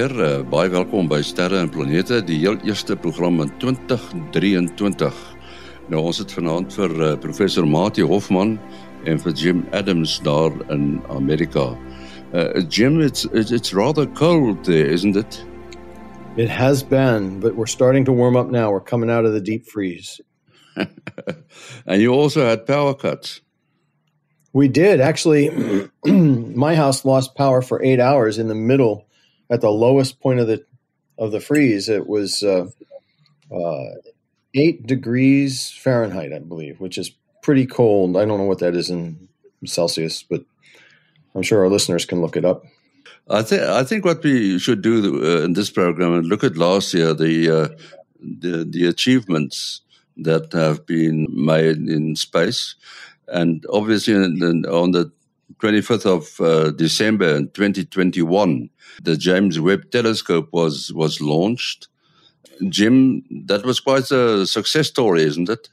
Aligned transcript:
weer. 0.00 0.20
Uh, 0.20 0.40
baie 0.48 0.70
welkom 0.72 1.08
by 1.10 1.18
Sterre 1.20 1.58
en 1.60 1.68
Planete, 1.68 2.22
die 2.24 2.38
heel 2.40 2.56
eerste 2.64 2.94
program 2.96 3.40
in 3.42 3.50
2023. 3.60 5.16
Nou 5.92 6.00
ons 6.08 6.20
het 6.22 6.32
vanaand 6.32 6.72
vir 6.72 6.94
uh, 6.94 7.10
professor 7.20 7.66
Matie 7.68 8.06
Hoffman 8.06 8.54
en 9.04 9.20
vir 9.20 9.34
Jim 9.36 9.60
Adams 9.76 10.14
daar 10.24 10.54
in 10.72 11.02
Amerika. 11.12 11.74
Uh, 12.32 12.62
Jim, 12.68 13.00
it's 13.00 13.26
it's 13.34 13.74
rather 13.74 14.06
cold 14.16 14.64
there, 14.64 14.88
isn't 14.88 15.16
it? 15.16 15.44
It 16.36 16.48
has 16.48 16.82
been, 16.82 17.40
but 17.40 17.54
we're 17.56 17.68
starting 17.68 18.06
to 18.06 18.12
warm 18.12 18.36
up 18.36 18.48
now. 18.50 18.70
We're 18.70 18.88
coming 18.88 19.10
out 19.10 19.26
of 19.26 19.34
the 19.34 19.42
deep 19.42 19.66
freeze. 19.66 20.20
and 21.86 22.00
you 22.00 22.14
also 22.14 22.46
had 22.46 22.64
power 22.64 22.94
cuts. 22.94 23.42
We 24.54 24.68
did 24.68 25.00
actually. 25.00 25.50
my 26.06 26.74
house 26.74 27.04
lost 27.04 27.34
power 27.36 27.60
for 27.60 27.82
eight 27.82 28.00
hours 28.00 28.38
in 28.38 28.48
the 28.48 28.54
middle, 28.54 29.09
at 29.50 29.60
the 29.60 29.70
lowest 29.70 30.20
point 30.20 30.40
of 30.40 30.46
the 30.46 30.64
of 31.18 31.32
the 31.32 31.40
freeze. 31.40 31.88
It 31.88 32.06
was 32.06 32.42
uh, 32.42 32.66
uh, 33.54 33.84
eight 34.54 34.86
degrees 34.86 35.70
Fahrenheit, 35.70 36.32
I 36.32 36.38
believe, 36.38 36.80
which 36.80 36.98
is 36.98 37.12
pretty 37.42 37.66
cold. 37.66 38.16
I 38.16 38.24
don't 38.24 38.38
know 38.38 38.44
what 38.44 38.60
that 38.60 38.74
is 38.74 38.90
in 38.90 39.28
Celsius, 39.64 40.22
but 40.22 40.44
I'm 41.34 41.42
sure 41.42 41.60
our 41.60 41.68
listeners 41.68 42.06
can 42.06 42.20
look 42.20 42.36
it 42.36 42.44
up. 42.44 42.64
I 43.28 43.42
think 43.42 43.62
I 43.62 43.84
think 43.84 44.04
what 44.04 44.22
we 44.22 44.58
should 44.58 44.82
do 44.82 45.22
uh, 45.22 45.44
in 45.44 45.52
this 45.52 45.70
program 45.70 46.14
and 46.14 46.26
look 46.26 46.44
at 46.44 46.56
last 46.56 46.94
year 46.94 47.14
the 47.14 47.50
uh, 47.50 47.68
the, 48.20 48.64
the 48.64 48.86
achievements 48.86 49.82
that 50.16 50.52
have 50.52 50.84
been 50.84 51.26
made 51.30 51.78
in 51.88 52.14
space 52.16 52.74
and 53.30 53.64
obviously, 53.72 54.14
on 54.14 54.90
the 54.90 55.12
25th 55.60 56.06
of 56.06 56.40
uh, 56.40 56.70
December 56.72 57.36
in 57.36 57.48
2021, 57.48 58.70
the 59.02 59.16
James 59.16 59.60
Webb 59.60 59.90
Telescope 59.90 60.48
was 60.52 60.92
was 60.92 61.20
launched. 61.20 61.88
Jim, 62.68 63.22
that 63.46 63.64
was 63.64 63.80
quite 63.80 64.10
a 64.10 64.46
success 64.46 64.88
story, 64.88 65.22
isn't 65.22 65.48
it? 65.48 65.68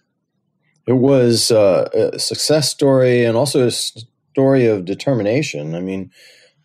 It 0.88 0.94
was 0.94 1.52
uh, 1.52 1.90
a 1.94 2.20
success 2.20 2.70
story 2.70 3.26
and 3.26 3.36
also 3.36 3.68
a 3.68 3.72
story 3.72 4.68
of 4.68 4.86
determination. 4.86 5.76
I 5.76 5.82
mean, 5.82 6.12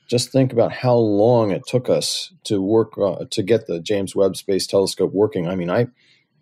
just 0.09 0.31
think 0.31 0.53
about 0.53 0.73
how 0.73 0.95
long 0.95 1.51
it 1.51 1.63
took 1.67 1.89
us 1.89 2.33
to 2.45 2.63
work 2.63 2.97
uh, 2.99 3.25
to 3.31 3.43
get 3.43 3.67
the 3.67 3.81
James 3.81 4.15
Webb 4.15 4.37
Space 4.37 4.67
Telescope 4.67 5.13
working. 5.13 5.49
I 5.49 5.57
mean, 5.57 5.71
I 5.71 5.89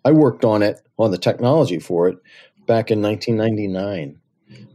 I 0.05 0.11
worked 0.11 0.45
on 0.45 0.61
it 0.61 0.81
on 0.99 1.11
the 1.11 1.17
technology 1.17 1.79
for 1.79 2.09
it 2.09 2.17
back 2.67 2.91
in 2.91 3.01
1999. 3.01 4.19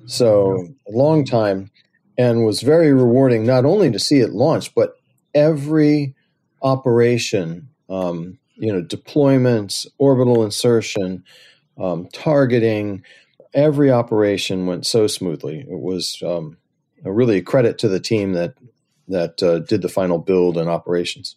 So 0.07 0.69
a 0.89 0.93
long 0.93 1.25
time 1.25 1.71
and 2.19 2.45
was 2.45 2.63
very 2.63 2.93
rewarding 2.93 3.45
not 3.45 3.65
only 3.65 3.91
to 3.91 3.99
see 3.99 4.21
it 4.21 4.31
launch, 4.31 4.75
but 4.75 4.97
every 5.35 6.15
operation, 6.63 7.69
um, 7.89 8.39
you 8.55 8.73
know, 8.73 8.83
deployments, 8.83 9.87
orbital 9.99 10.45
insertion, 10.45 11.25
um, 11.79 12.09
targeting, 12.13 13.03
every 13.55 13.91
operation 13.91 14.67
went 14.67 14.87
so 14.87 15.07
smoothly. 15.07 15.61
It 15.61 15.81
was 15.81 16.23
um, 16.25 16.57
a 17.05 17.13
really 17.13 17.39
a 17.39 17.43
credit 17.43 17.79
to 17.79 17.89
the 17.89 18.01
team 18.01 18.33
that 18.33 18.55
that 19.09 19.43
uh, 19.43 19.61
did 19.61 19.83
the 19.83 19.89
final 19.89 20.19
build 20.19 20.57
and 20.57 20.69
operations. 20.69 21.37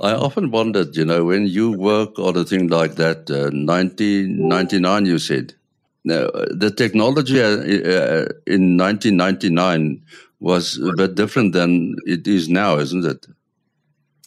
I 0.00 0.12
often 0.12 0.50
wondered, 0.50 0.96
you 0.96 1.04
know, 1.04 1.24
when 1.24 1.46
you 1.46 1.72
work 1.72 2.18
on 2.18 2.36
a 2.36 2.44
thing 2.44 2.68
like 2.68 2.96
that, 2.96 3.30
uh, 3.30 3.50
1999, 3.50 5.06
you 5.06 5.18
said, 5.18 5.54
the 6.04 6.72
technology 6.76 7.40
uh, 7.40 7.46
uh 7.46 8.26
in 8.46 8.76
1999 8.76 10.02
was 10.40 10.78
a 10.78 10.92
bit 10.96 11.14
different 11.14 11.52
than 11.52 11.96
it 12.06 12.26
is 12.26 12.48
now, 12.48 12.78
isn't 12.78 13.04
it? 13.04 13.26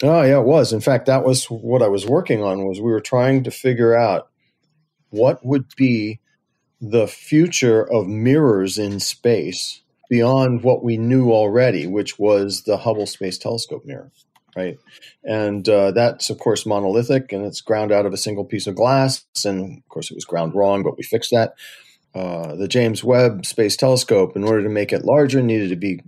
Oh 0.03 0.21
yeah, 0.21 0.39
it 0.39 0.45
was. 0.45 0.73
In 0.73 0.81
fact, 0.81 1.05
that 1.05 1.23
was 1.23 1.45
what 1.45 1.81
I 1.81 1.87
was 1.87 2.05
working 2.05 2.41
on. 2.41 2.65
Was 2.65 2.81
we 2.81 2.91
were 2.91 3.01
trying 3.01 3.43
to 3.43 3.51
figure 3.51 3.95
out 3.95 4.29
what 5.09 5.45
would 5.45 5.75
be 5.75 6.19
the 6.79 7.07
future 7.07 7.83
of 7.91 8.07
mirrors 8.07 8.77
in 8.77 8.99
space 8.99 9.81
beyond 10.09 10.63
what 10.63 10.83
we 10.83 10.97
knew 10.97 11.31
already, 11.31 11.85
which 11.85 12.17
was 12.17 12.63
the 12.63 12.77
Hubble 12.77 13.05
Space 13.05 13.37
Telescope 13.37 13.85
mirror 13.85 14.11
right? 14.55 14.77
And 15.23 15.67
uh, 15.67 15.91
that's 15.91 16.29
of 16.29 16.39
course 16.39 16.65
monolithic, 16.65 17.31
and 17.31 17.45
it's 17.45 17.61
ground 17.61 17.91
out 17.91 18.05
of 18.05 18.13
a 18.13 18.17
single 18.17 18.45
piece 18.45 18.67
of 18.67 18.75
glass. 18.75 19.25
And 19.45 19.77
of 19.77 19.89
course, 19.89 20.11
it 20.11 20.15
was 20.15 20.25
ground 20.25 20.55
wrong, 20.55 20.83
but 20.83 20.97
we 20.97 21.03
fixed 21.03 21.31
that. 21.31 21.55
Uh, 22.13 22.55
the 22.55 22.67
James 22.67 23.03
Webb 23.03 23.45
Space 23.45 23.77
Telescope, 23.77 24.35
in 24.35 24.43
order 24.43 24.63
to 24.63 24.69
make 24.69 24.91
it 24.91 25.05
larger, 25.05 25.41
needed 25.41 25.69
to 25.69 25.77
be 25.77 26.01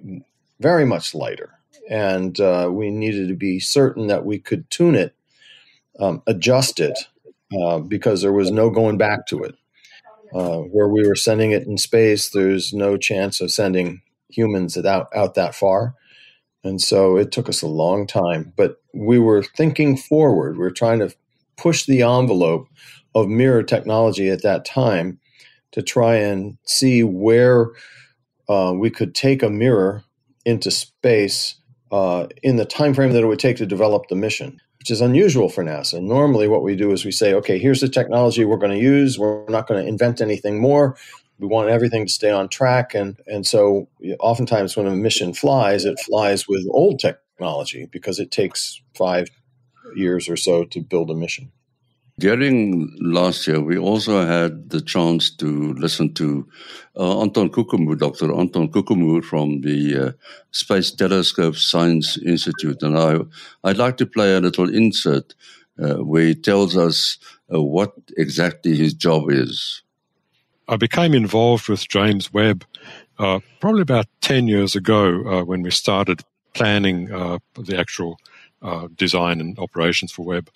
very 0.60 0.86
much 0.86 1.16
lighter, 1.16 1.52
and 1.90 2.40
uh, 2.40 2.70
we 2.72 2.90
needed 2.90 3.30
to 3.30 3.36
be 3.36 3.60
certain 3.60 4.08
that 4.08 4.26
we 4.26 4.38
could 4.38 4.70
tune 4.70 4.96
it, 4.96 5.16
um, 6.00 6.22
adjust 6.28 6.80
it, 6.82 6.98
uh, 7.58 7.80
because 7.80 8.22
there 8.22 8.34
was 8.34 8.52
no 8.52 8.70
going 8.70 8.98
back 8.98 9.28
to 9.28 9.44
it. 9.44 9.56
Uh, 10.34 10.58
where 10.58 10.88
we 10.88 11.08
were 11.08 11.16
sending 11.16 11.52
it 11.52 11.68
in 11.68 11.78
space, 11.78 12.32
there's 12.32 12.74
no 12.74 12.98
chance 12.98 13.40
of 13.40 13.52
sending 13.52 14.02
humans 14.30 14.76
out 14.78 15.08
out 15.16 15.36
that 15.36 15.54
far. 15.56 15.96
And 16.64 16.82
so 16.82 17.18
it 17.18 17.32
took 17.32 17.50
us 17.50 17.62
a 17.62 17.68
long 17.68 18.08
time, 18.08 18.54
but 18.56 18.82
we 18.94 19.20
were 19.20 19.44
thinking 19.44 19.98
forward. 19.98 20.54
We 20.54 20.64
were 20.64 20.72
trying 20.72 21.00
to 21.00 21.14
push 21.58 21.86
the 21.86 22.02
envelope 22.04 22.68
of 23.16 23.28
mirror 23.28 23.64
technology 23.64 24.30
at 24.30 24.44
that 24.44 24.66
time 24.66 25.20
to 25.72 25.82
try 25.82 26.16
and 26.16 26.58
see 26.66 27.04
where 27.04 27.72
uh, 28.48 28.74
we 28.76 28.90
could 28.90 29.14
take 29.14 29.44
a 29.44 29.50
mirror 29.50 30.04
into 30.46 30.72
space 30.72 31.56
uh, 31.92 32.28
in 32.42 32.56
the 32.56 32.66
time 32.66 32.94
frame 32.94 33.12
that 33.12 33.24
it 33.24 33.28
would 33.28 33.40
take 33.40 33.58
to 33.58 33.66
develop 33.66 34.08
the 34.08 34.16
mission, 34.16 34.60
which 34.80 34.90
is 34.90 35.02
unusual 35.02 35.50
for 35.50 35.64
NASA. 35.64 36.02
Normally, 36.02 36.48
what 36.48 36.64
we 36.64 36.76
do 36.76 36.92
is 36.92 37.06
we 37.06 37.12
say, 37.12 37.34
okay, 37.34 37.60
here's 37.60 37.82
the 37.82 37.90
technology 37.90 38.46
we're 38.46 38.58
going 38.58 38.72
to 38.72 38.84
use. 38.84 39.20
We're 39.20 39.48
not 39.50 39.68
going 39.68 39.82
to 39.82 39.88
invent 39.88 40.22
anything 40.22 40.60
more 40.60 40.98
we 41.44 41.50
want 41.50 41.68
everything 41.68 42.06
to 42.06 42.12
stay 42.20 42.32
on 42.32 42.48
track 42.48 42.96
and 42.96 43.18
and 43.28 43.46
so 43.46 43.90
oftentimes 44.20 44.78
when 44.78 44.88
a 44.88 44.96
mission 44.96 45.34
flies 45.34 45.84
it 45.84 46.00
flies 46.00 46.48
with 46.48 46.66
old 46.70 47.00
technology 47.00 47.86
because 47.92 48.18
it 48.18 48.32
takes 48.32 48.82
5 48.96 49.28
years 49.96 50.30
or 50.30 50.38
so 50.38 50.64
to 50.64 50.80
build 50.80 51.12
a 51.12 51.14
mission. 51.14 51.52
During 52.18 52.56
last 53.02 53.46
year 53.48 53.60
we 53.60 53.78
also 53.78 54.26
had 54.26 54.70
the 54.70 54.80
chance 54.94 55.36
to 55.42 55.74
listen 55.74 56.14
to 56.14 56.48
uh, 56.96 57.22
Anton 57.22 57.50
Koekemoer 57.50 57.98
Dr 57.98 58.34
Anton 58.42 58.70
Koekemoer 58.70 59.22
from 59.32 59.62
the 59.68 59.80
uh, 60.04 60.12
Space 60.52 60.92
Telescope 60.92 61.58
Science 61.72 62.18
Institute. 62.34 62.82
And 62.84 62.98
I 62.98 63.12
I'd 63.68 63.84
like 63.86 63.98
to 63.98 64.14
play 64.16 64.30
a 64.36 64.46
little 64.48 64.70
insert 64.82 65.36
uh, 65.84 65.98
where 66.10 66.28
he 66.30 66.36
tells 66.36 66.78
us 66.78 67.18
uh, 67.54 67.62
what 67.62 67.92
exactly 68.16 68.76
his 68.78 68.94
job 68.94 69.24
is 69.30 69.84
I 70.68 70.78
became 70.78 71.14
involved 71.14 71.68
with 71.68 71.88
James 71.88 72.32
Webb 72.34 72.66
uh, 73.20 73.40
probably 73.60 73.82
about 73.82 74.08
10 74.22 74.48
years 74.48 74.76
ago 74.76 75.24
uh, 75.28 75.44
when 75.44 75.62
we 75.62 75.72
started 75.72 76.22
planning 76.54 77.12
uh, 77.12 77.40
the 77.56 77.78
actual 77.78 78.18
uh, 78.62 78.88
design 78.96 79.42
and 79.42 79.60
operations 79.60 80.12
for 80.12 80.24
Webb. 80.24 80.50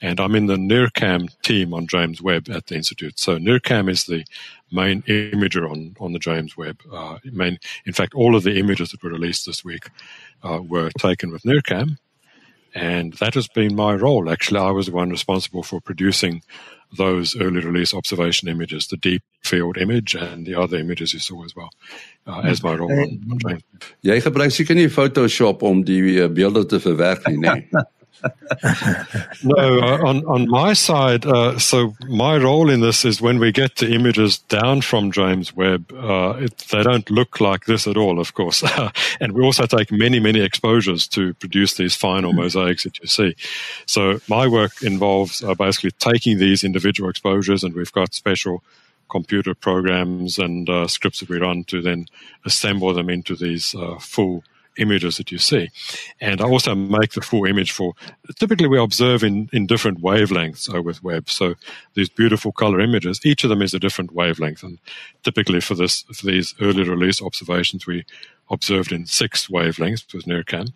And 0.00 0.20
I'm 0.20 0.36
in 0.36 0.46
the 0.46 0.56
NIRCam 0.56 1.28
team 1.42 1.74
on 1.74 1.88
James 1.88 2.22
Webb 2.22 2.48
at 2.48 2.68
the 2.68 2.76
Institute. 2.76 3.18
So 3.18 3.38
NIRCam 3.38 3.90
is 3.90 4.04
the 4.04 4.24
main 4.70 5.02
imager 5.02 5.68
on, 5.68 5.96
on 5.98 6.12
the 6.12 6.20
James 6.20 6.56
Webb. 6.56 6.80
Uh, 6.92 7.18
main, 7.24 7.58
in 7.86 7.92
fact, 7.92 8.14
all 8.14 8.36
of 8.36 8.44
the 8.44 8.56
images 8.56 8.92
that 8.92 9.02
were 9.02 9.10
released 9.10 9.46
this 9.46 9.64
week 9.64 9.90
uh, 10.44 10.60
were 10.62 10.90
taken 10.98 11.32
with 11.32 11.42
NIRCam. 11.42 11.98
And 12.72 13.14
that 13.14 13.34
has 13.34 13.48
been 13.48 13.74
my 13.74 13.94
role. 13.94 14.30
Actually, 14.30 14.60
I 14.60 14.70
was 14.70 14.86
the 14.86 14.92
one 14.92 15.10
responsible 15.10 15.64
for 15.64 15.80
producing 15.80 16.42
those 16.96 17.36
early 17.36 17.60
release 17.60 17.94
observation 17.94 18.48
images, 18.48 18.88
the 18.88 18.96
deep 18.96 19.22
field 19.42 19.76
image 19.78 20.14
and 20.14 20.46
the 20.46 20.54
other 20.54 20.78
images 20.78 21.12
you 21.12 21.20
saw 21.20 21.44
as 21.44 21.54
well, 21.54 21.70
uh, 22.26 22.40
as 22.40 22.62
my 22.62 22.74
role 22.74 22.90
on, 22.90 23.20
on 23.30 23.38
James. 23.46 23.62
Jy 24.02 24.20
gebruik 24.24 24.54
seker 24.54 24.74
nie 24.74 24.90
Photoshop 24.90 25.62
om 25.66 25.84
die 25.86 26.02
uh, 26.18 26.28
beelde 26.28 26.66
te 26.66 26.80
verwerk 26.82 27.28
nie, 27.30 27.38
nee. 27.46 27.66
no, 29.42 29.80
uh, 29.80 29.98
on 30.04 30.24
on 30.26 30.48
my 30.48 30.72
side, 30.72 31.24
uh, 31.26 31.58
so 31.58 31.94
my 32.08 32.36
role 32.36 32.68
in 32.70 32.80
this 32.80 33.04
is 33.04 33.20
when 33.20 33.38
we 33.38 33.52
get 33.52 33.76
the 33.76 33.92
images 33.92 34.38
down 34.38 34.80
from 34.80 35.12
James 35.12 35.54
Webb, 35.54 35.92
uh, 35.92 36.34
it, 36.38 36.56
they 36.70 36.82
don't 36.82 37.08
look 37.10 37.40
like 37.40 37.64
this 37.66 37.86
at 37.86 37.96
all, 37.96 38.20
of 38.20 38.34
course, 38.34 38.62
and 39.20 39.32
we 39.32 39.42
also 39.42 39.66
take 39.66 39.90
many 39.92 40.20
many 40.20 40.40
exposures 40.40 41.08
to 41.08 41.34
produce 41.34 41.74
these 41.74 41.94
final 41.94 42.32
mm-hmm. 42.32 42.40
mosaics 42.40 42.84
that 42.84 42.98
you 43.00 43.06
see. 43.06 43.34
So 43.86 44.20
my 44.28 44.46
work 44.46 44.82
involves 44.82 45.42
uh, 45.42 45.54
basically 45.54 45.92
taking 45.92 46.38
these 46.38 46.64
individual 46.64 47.10
exposures, 47.10 47.64
and 47.64 47.74
we've 47.74 47.92
got 47.92 48.14
special 48.14 48.62
computer 49.10 49.54
programs 49.54 50.38
and 50.38 50.70
uh, 50.70 50.86
scripts 50.86 51.20
that 51.20 51.28
we 51.28 51.38
run 51.38 51.64
to 51.64 51.82
then 51.82 52.06
assemble 52.44 52.94
them 52.94 53.10
into 53.10 53.34
these 53.34 53.74
uh, 53.74 53.98
full 53.98 54.42
images 54.80 55.16
that 55.16 55.30
you 55.30 55.38
see. 55.38 55.70
And 56.20 56.40
I 56.40 56.44
also 56.44 56.74
make 56.74 57.12
the 57.12 57.20
full 57.20 57.44
image 57.44 57.72
for, 57.72 57.94
typically 58.36 58.68
we 58.68 58.78
observe 58.78 59.22
in, 59.22 59.48
in 59.52 59.66
different 59.66 60.00
wavelengths 60.00 60.74
uh, 60.74 60.82
with 60.82 61.02
Webb. 61.02 61.28
So 61.28 61.54
these 61.94 62.08
beautiful 62.08 62.52
color 62.52 62.80
images, 62.80 63.20
each 63.24 63.44
of 63.44 63.50
them 63.50 63.62
is 63.62 63.74
a 63.74 63.78
different 63.78 64.12
wavelength. 64.12 64.62
And 64.62 64.78
typically 65.22 65.60
for 65.60 65.74
this, 65.74 66.02
for 66.02 66.26
these 66.26 66.54
early 66.60 66.88
release 66.88 67.22
observations, 67.22 67.86
we 67.86 68.04
observed 68.50 68.92
in 68.92 69.06
six 69.06 69.46
wavelengths 69.48 70.12
with 70.12 70.24
NIRCam. 70.24 70.72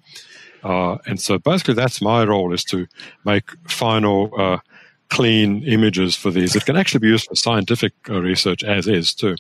Uh, 0.63 0.99
and 1.07 1.21
so 1.21 1.39
basically 1.39 1.75
that's 1.75 2.01
my 2.01 2.25
role 2.25 2.55
is 2.55 2.65
to 2.65 2.87
make 3.25 3.51
final 3.69 4.31
uh, 4.39 4.59
clean 5.11 5.63
images 5.65 6.17
for 6.17 6.31
these. 6.31 6.57
It 6.57 6.65
can 6.65 6.77
actually 6.77 7.01
be 7.01 7.09
used 7.09 7.27
for 7.27 7.37
scientific 7.37 7.93
uh, 8.09 8.21
research 8.21 8.65
as 8.65 8.89
is 8.89 9.15
too. 9.15 9.37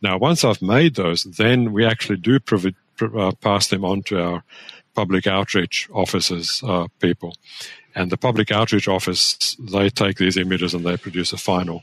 Now, 0.00 0.18
once 0.18 0.44
I've 0.44 0.62
made 0.62 0.94
those, 0.94 1.24
then 1.24 1.72
we 1.72 1.84
actually 1.84 2.16
do 2.16 2.40
provi- 2.40 2.74
uh, 3.00 3.32
pass 3.40 3.68
them 3.68 3.84
on 3.84 4.02
to 4.04 4.22
our 4.22 4.44
public 4.94 5.26
outreach 5.26 5.88
offices 5.92 6.62
uh, 6.66 6.86
people. 7.00 7.34
And 7.94 8.10
the 8.10 8.16
public 8.16 8.50
outreach 8.50 8.88
office, 8.88 9.56
they 9.58 9.90
take 9.90 10.16
these 10.16 10.36
images 10.36 10.74
and 10.74 10.84
they 10.84 10.96
produce 10.96 11.32
a 11.32 11.36
final 11.36 11.82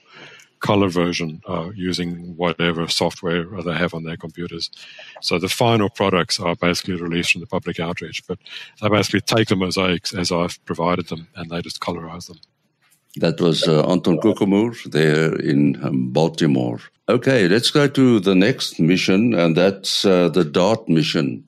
color 0.59 0.89
version 0.89 1.41
uh, 1.47 1.69
using 1.73 2.35
whatever 2.35 2.88
software 2.88 3.45
they 3.63 3.73
have 3.73 3.94
on 3.94 4.03
their 4.03 4.17
computers. 4.17 4.69
So 5.21 5.39
the 5.39 5.47
final 5.47 5.89
products 5.89 6.39
are 6.39 6.56
basically 6.56 6.95
released 6.95 7.31
from 7.31 7.41
the 7.41 7.47
public 7.47 7.79
outreach, 7.79 8.23
but 8.27 8.39
they 8.81 8.89
basically 8.89 9.21
take 9.21 9.47
the 9.47 9.56
mosaics 9.56 10.13
as 10.13 10.31
I've 10.31 10.63
provided 10.65 11.07
them 11.07 11.27
and 11.35 11.50
they 11.50 11.61
just 11.61 11.79
colorize 11.79 12.27
them. 12.27 12.39
That 13.15 13.41
was 13.41 13.67
uh, 13.67 13.83
Anton 13.89 14.19
Koekemoer 14.19 14.91
there 14.91 15.35
in 15.35 15.83
um, 15.83 16.11
Baltimore. 16.11 16.79
Okay, 17.07 17.47
let's 17.47 17.71
go 17.71 17.88
to 17.88 18.19
the 18.19 18.35
next 18.35 18.79
mission, 18.79 19.33
and 19.33 19.57
that's 19.57 20.06
uh, 20.06 20.29
the 20.29 20.45
DART 20.45 20.88
mission. 20.88 21.44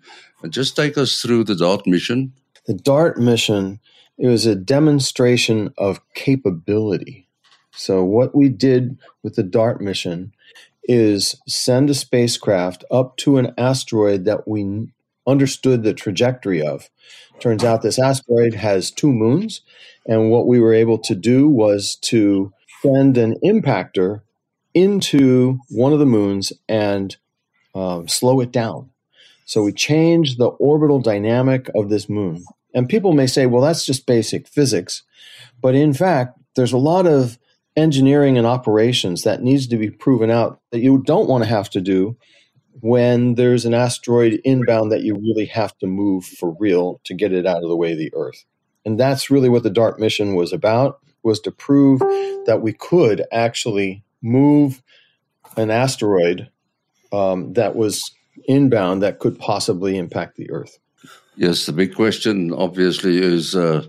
Just 0.49 0.75
take 0.75 0.97
us 0.97 1.21
through 1.21 1.43
the 1.43 1.55
DART 1.55 1.85
mission. 1.85 2.33
The 2.65 2.73
DART 2.73 3.19
mission, 3.19 3.79
it 4.17 4.27
was 4.27 4.47
a 4.47 4.55
demonstration 4.55 5.71
of 5.77 6.01
capability. 6.15 7.27
So, 7.73 8.03
what 8.03 8.35
we 8.35 8.49
did 8.49 8.97
with 9.21 9.35
the 9.35 9.43
DART 9.43 9.81
mission 9.81 10.33
is 10.83 11.39
send 11.47 11.91
a 11.91 11.93
spacecraft 11.93 12.83
up 12.89 13.17
to 13.17 13.37
an 13.37 13.53
asteroid 13.57 14.25
that 14.25 14.47
we 14.47 14.89
understood 15.27 15.83
the 15.83 15.93
trajectory 15.93 16.61
of. 16.61 16.89
Turns 17.39 17.63
out 17.63 17.81
this 17.81 17.99
asteroid 17.99 18.53
has 18.55 18.91
two 18.91 19.11
moons, 19.11 19.61
and 20.05 20.29
what 20.29 20.47
we 20.47 20.59
were 20.59 20.73
able 20.73 20.97
to 20.99 21.15
do 21.15 21.47
was 21.47 21.95
to 22.03 22.53
send 22.81 23.17
an 23.17 23.35
impactor 23.43 24.21
into 24.73 25.59
one 25.69 25.93
of 25.93 25.99
the 25.99 26.05
moons 26.05 26.53
and 26.67 27.17
um, 27.75 28.07
slow 28.07 28.39
it 28.39 28.51
down. 28.51 28.89
So 29.45 29.63
we 29.63 29.73
changed 29.73 30.37
the 30.37 30.47
orbital 30.47 30.99
dynamic 30.99 31.69
of 31.75 31.89
this 31.89 32.07
moon. 32.07 32.43
And 32.73 32.87
people 32.87 33.13
may 33.13 33.27
say, 33.27 33.45
well, 33.45 33.61
that's 33.61 33.85
just 33.85 34.05
basic 34.05 34.47
physics. 34.47 35.03
But 35.61 35.75
in 35.75 35.93
fact, 35.93 36.39
there's 36.55 36.73
a 36.73 36.77
lot 36.77 37.05
of 37.05 37.37
engineering 37.75 38.37
and 38.37 38.47
operations 38.47 39.23
that 39.23 39.41
needs 39.41 39.67
to 39.67 39.77
be 39.77 39.89
proven 39.89 40.29
out 40.29 40.59
that 40.71 40.81
you 40.81 40.99
don't 40.99 41.29
want 41.29 41.43
to 41.43 41.49
have 41.49 41.69
to 41.71 41.81
do 41.81 42.17
when 42.79 43.35
there's 43.35 43.65
an 43.65 43.73
asteroid 43.73 44.39
inbound 44.43 44.91
that 44.91 45.03
you 45.03 45.15
really 45.15 45.45
have 45.45 45.77
to 45.79 45.87
move 45.87 46.25
for 46.25 46.55
real 46.59 46.99
to 47.03 47.13
get 47.13 47.33
it 47.33 47.45
out 47.45 47.63
of 47.63 47.69
the 47.69 47.75
way 47.75 47.91
of 47.91 47.97
the 47.97 48.13
earth. 48.15 48.45
And 48.85 48.99
that's 48.99 49.29
really 49.29 49.49
what 49.49 49.63
the 49.63 49.69
dart 49.69 49.99
mission 49.99 50.35
was 50.35 50.53
about 50.53 50.99
was 51.23 51.39
to 51.41 51.51
prove 51.51 51.99
that 52.45 52.61
we 52.61 52.73
could 52.73 53.23
actually 53.31 54.03
move 54.21 54.81
an 55.57 55.69
asteroid 55.69 56.49
um, 57.11 57.53
that 57.53 57.75
was 57.75 58.11
inbound 58.45 59.03
that 59.03 59.19
could 59.19 59.37
possibly 59.37 59.97
impact 59.97 60.37
the 60.37 60.49
earth 60.49 60.79
yes 61.41 61.65
the 61.65 61.73
big 61.73 61.93
question 61.95 62.53
obviously 62.53 63.17
is 63.17 63.55
uh, 63.55 63.83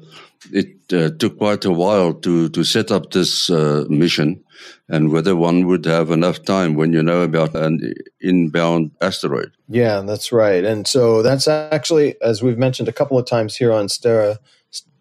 it 0.50 0.92
uh, 0.92 1.10
took 1.18 1.38
quite 1.38 1.64
a 1.64 1.70
while 1.70 2.12
to, 2.14 2.48
to 2.48 2.64
set 2.64 2.90
up 2.90 3.10
this 3.12 3.50
uh, 3.50 3.84
mission 3.88 4.42
and 4.88 5.10
whether 5.10 5.36
one 5.36 5.66
would 5.66 5.84
have 5.84 6.10
enough 6.10 6.42
time 6.44 6.74
when 6.74 6.92
you 6.92 7.02
know 7.02 7.22
about 7.22 7.54
an 7.54 7.94
inbound 8.20 8.90
asteroid. 9.00 9.50
Yeah, 9.68 10.00
that's 10.00 10.32
right. 10.32 10.64
And 10.64 10.86
so 10.86 11.22
that's 11.22 11.48
actually, 11.48 12.20
as 12.20 12.42
we've 12.42 12.58
mentioned 12.58 12.88
a 12.88 12.92
couple 12.92 13.18
of 13.18 13.26
times 13.26 13.56
here 13.56 13.72
on 13.72 13.86
Stera 13.86 14.38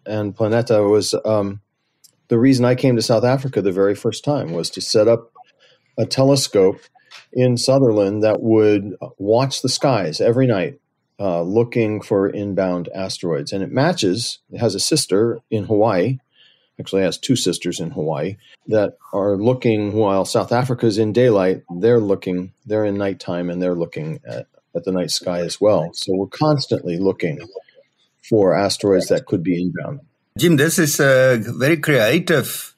and 0.06 0.34
Planeta, 0.34 0.88
was 0.88 1.14
um, 1.24 1.60
the 2.28 2.38
reason 2.38 2.64
I 2.64 2.74
came 2.74 2.96
to 2.96 3.02
South 3.02 3.24
Africa 3.24 3.62
the 3.62 3.72
very 3.72 3.94
first 3.94 4.24
time 4.24 4.52
was 4.52 4.70
to 4.70 4.80
set 4.80 5.08
up 5.08 5.32
a 5.98 6.06
telescope 6.06 6.80
in 7.32 7.56
Sutherland 7.56 8.22
that 8.22 8.42
would 8.42 8.96
watch 9.18 9.62
the 9.62 9.68
skies 9.68 10.20
every 10.20 10.46
night 10.46 10.80
uh, 11.22 11.40
looking 11.42 12.00
for 12.00 12.28
inbound 12.28 12.88
asteroids. 12.92 13.52
And 13.52 13.62
it 13.62 13.70
matches, 13.70 14.40
it 14.50 14.58
has 14.58 14.74
a 14.74 14.80
sister 14.80 15.40
in 15.52 15.64
Hawaii, 15.64 16.18
actually 16.80 17.02
has 17.02 17.16
two 17.16 17.36
sisters 17.36 17.78
in 17.78 17.92
Hawaii, 17.92 18.38
that 18.66 18.96
are 19.12 19.36
looking 19.36 19.92
while 19.92 20.24
South 20.24 20.50
Africa 20.50 20.84
is 20.86 20.98
in 20.98 21.12
daylight, 21.12 21.62
they're 21.78 22.00
looking, 22.00 22.52
they're 22.66 22.84
in 22.84 22.98
nighttime 22.98 23.50
and 23.50 23.62
they're 23.62 23.76
looking 23.76 24.18
at, 24.26 24.48
at 24.74 24.82
the 24.82 24.90
night 24.90 25.12
sky 25.12 25.38
as 25.42 25.60
well. 25.60 25.90
So 25.92 26.12
we're 26.12 26.26
constantly 26.26 26.98
looking 26.98 27.38
for 28.28 28.52
asteroids 28.52 29.06
that 29.06 29.26
could 29.26 29.44
be 29.44 29.62
inbound. 29.62 30.00
Jim, 30.36 30.56
this 30.56 30.80
is 30.80 30.98
a 30.98 31.40
very 31.40 31.76
creative 31.76 32.74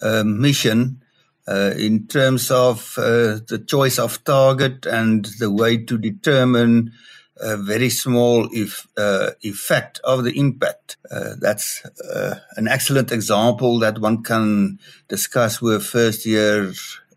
uh, 0.00 0.24
mission 0.24 1.02
uh, 1.46 1.74
in 1.76 2.06
terms 2.06 2.50
of 2.50 2.94
uh, 2.96 3.40
the 3.48 3.62
choice 3.66 3.98
of 3.98 4.24
target 4.24 4.86
and 4.86 5.26
the 5.40 5.50
way 5.50 5.76
to 5.76 5.98
determine 5.98 6.92
a 7.38 7.56
very 7.56 7.90
small 7.90 8.48
if, 8.52 8.86
uh, 8.96 9.30
effect 9.42 10.00
of 10.04 10.24
the 10.24 10.38
impact. 10.38 10.96
Uh, 11.10 11.34
that's 11.40 11.84
uh, 12.14 12.36
an 12.56 12.68
excellent 12.68 13.10
example 13.12 13.78
that 13.78 13.98
one 13.98 14.22
can 14.22 14.78
discuss 15.08 15.60
with 15.60 15.84
first 15.84 16.26
year 16.26 16.72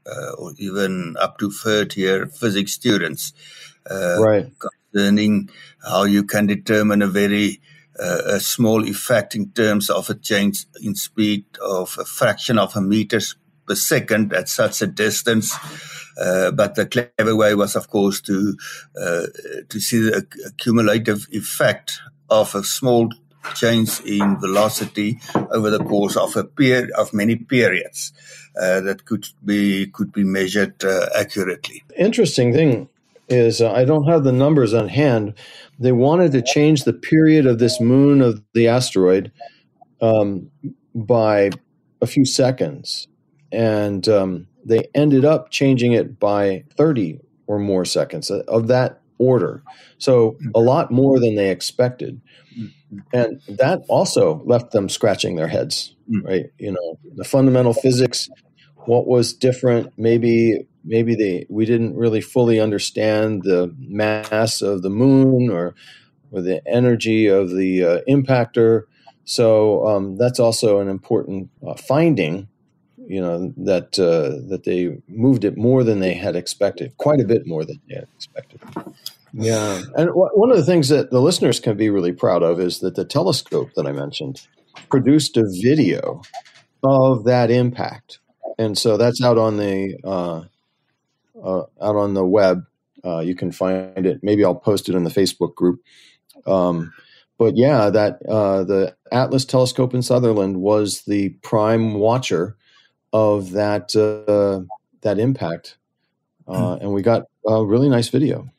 uh, 0.06 0.32
or 0.38 0.54
even 0.58 1.16
up 1.20 1.38
to 1.40 1.52
third 1.52 1.96
year 1.96 2.28
physics 2.28 2.74
students. 2.74 3.34
Uh, 3.90 4.18
right. 4.20 4.48
Concerning 4.94 5.50
how 5.84 6.04
you 6.04 6.24
can 6.24 6.48
determine 6.48 7.02
a 7.02 7.08
very 7.08 7.62
uh, 8.00 8.22
a 8.26 8.40
small 8.40 8.84
effect 8.86 9.36
in 9.36 9.52
terms 9.52 9.90
of 9.90 10.10
a 10.10 10.16
change 10.16 10.66
in 10.82 10.96
speed 10.96 11.46
of 11.62 11.98
a 12.00 12.06
fraction 12.06 12.58
of 12.58 12.76
a 12.76 12.82
meter 12.82 13.20
per 13.66 13.76
second 13.76 14.34
at 14.34 14.50
such 14.50 14.82
a 14.82 14.88
distance. 14.88 15.56
Uh, 16.20 16.52
but 16.52 16.76
the 16.76 16.86
clever 16.86 17.36
way 17.36 17.56
was, 17.56 17.76
of 17.76 17.90
course, 17.90 18.22
to 18.22 18.56
uh, 19.00 19.26
to 19.70 19.80
see 19.80 20.00
the 20.00 20.26
cumulative 20.58 21.28
effect 21.32 22.00
of 22.30 22.56
a 22.56 22.64
small 22.64 23.10
change 23.54 24.00
in 24.02 24.40
velocity 24.40 25.20
over 25.51 25.70
the 25.70 25.84
course 25.84 26.18
of 26.18 26.36
a 26.36 26.44
period 26.44 26.89
of 26.92 27.13
many 27.13 27.36
periods 27.36 28.12
uh, 28.60 28.80
that 28.82 29.06
could 29.06 29.28
be 29.44 29.88
could 29.88 30.12
be 30.12 30.24
measured 30.24 30.84
uh, 30.84 31.08
accurately. 31.16 31.84
Interesting 31.98 32.54
thing 32.54 32.89
is 33.28 33.62
uh, 33.62 33.72
I 33.72 33.86
don't 33.86 34.08
have 34.08 34.24
the 34.24 34.32
numbers 34.32 34.74
on 34.74 34.88
hand. 34.88 35.34
They 35.80 35.92
wanted 35.92 36.32
to 36.34 36.42
change 36.42 36.84
the 36.84 36.94
period 36.94 37.46
of 37.46 37.60
this 37.60 37.80
moon 37.80 38.22
of 38.22 38.42
the 38.54 38.68
asteroid 38.68 39.32
um, 40.01 40.50
by 40.94 41.51
a 42.01 42.08
few 42.08 42.25
seconds, 42.25 43.08
and 43.52 44.08
um, 44.08 44.48
they 44.66 44.88
ended 44.94 45.25
up 45.25 45.52
changing 45.52 45.94
it 45.94 46.20
by 46.20 46.64
30 46.78 47.20
or 47.48 47.60
more 47.60 47.86
seconds 47.86 48.32
uh, 48.32 48.44
of 48.48 48.68
that 48.68 49.02
order. 49.18 49.64
So 49.98 50.38
a 50.54 50.60
lot 50.60 50.92
more 50.92 51.20
than 51.20 51.36
they 51.36 51.50
expected. 51.50 52.22
And 53.14 53.42
that 53.48 53.84
also 53.88 54.42
left 54.46 54.72
them 54.72 54.90
scratching 54.90 55.36
their 55.36 55.48
heads, 55.48 55.96
mm. 56.10 56.24
right? 56.25 56.46
You 56.58 56.72
know, 56.72 57.00
the 57.16 57.24
fundamental 57.24 57.74
physics, 57.74 58.30
what 58.86 59.08
was 59.08 59.34
different, 59.34 59.94
maybe 59.98 60.68
maybe 60.84 61.16
they 61.16 61.46
we 61.50 61.66
didn't 61.66 61.96
really 61.96 62.22
fully 62.22 62.60
understand 62.60 63.42
the 63.44 63.74
mass 63.80 64.62
of 64.62 64.84
the 64.84 64.90
moon 64.90 65.50
or 65.50 65.75
or 66.32 66.42
the 66.42 66.62
energy 66.68 67.28
of 67.28 67.50
the 67.50 67.84
uh, 67.84 68.00
impactor. 68.08 68.84
So 69.25 69.86
um, 69.88 70.18
that's 70.18 70.40
also 70.40 70.80
an 70.80 70.88
important 70.88 71.50
uh, 71.66 71.74
finding 71.74 72.48
you 73.08 73.22
know 73.22 73.54
that 73.58 73.98
uh, 74.00 74.48
that 74.50 74.64
they 74.66 74.98
moved 75.08 75.44
it 75.44 75.58
more 75.58 75.84
than 75.84 76.00
they 76.00 76.14
had 76.14 76.36
expected, 76.36 76.96
quite 76.98 77.20
a 77.20 77.26
bit 77.26 77.48
more 77.48 77.66
than 77.66 77.80
they 77.88 77.96
had 77.96 78.08
expected. 78.16 78.62
Yeah, 79.34 79.82
and 79.98 80.08
w- 80.08 80.30
one 80.34 80.52
of 80.52 80.58
the 80.58 80.64
things 80.64 80.90
that 80.90 81.12
the 81.12 81.22
listeners 81.22 81.60
can 81.60 81.78
be 81.78 81.90
really 81.90 82.14
proud 82.14 82.44
of 82.44 82.60
is 82.60 82.80
that 82.80 82.96
the 82.96 83.06
telescope 83.06 83.70
that 83.76 83.86
I 83.86 83.92
mentioned 83.92 84.42
produced 84.90 85.38
a 85.38 85.44
video 85.62 86.22
of 86.84 87.26
that 87.26 87.52
impact, 87.52 88.20
and 88.58 88.78
so 88.78 88.98
that's 88.98 89.24
out 89.24 89.38
on 89.38 89.58
the 89.58 89.98
uh, 90.04 90.44
uh, 91.44 91.64
out 91.82 91.96
on 91.96 92.14
the 92.14 92.26
web. 92.26 92.66
Uh, 93.04 93.20
you 93.20 93.36
can 93.36 93.52
find 93.52 94.06
it. 94.06 94.20
Maybe 94.24 94.44
I'll 94.44 94.56
post 94.56 94.90
it 94.90 94.96
in 94.96 95.04
the 95.04 95.12
Facebook 95.12 95.54
group. 95.54 95.82
Um, 96.48 96.94
but 97.38 97.58
yeah, 97.58 97.90
that 97.90 98.26
uh, 98.28 98.64
the 98.64 98.96
Atlas 99.12 99.46
telescope 99.46 99.94
in 99.94 100.02
Sutherland 100.02 100.62
was 100.62 101.02
the 101.04 101.30
prime 101.42 101.96
watcher 101.96 102.56
of 103.15 103.51
that 103.51 103.95
uh, 103.95 104.60
that 105.01 105.19
impact, 105.19 105.77
uh, 106.48 106.75
hmm. 106.75 106.81
and 106.81 106.93
we 106.93 107.01
got 107.01 107.24
a 107.48 107.63
really 107.65 107.88
nice 107.88 108.10
video. 108.10 108.50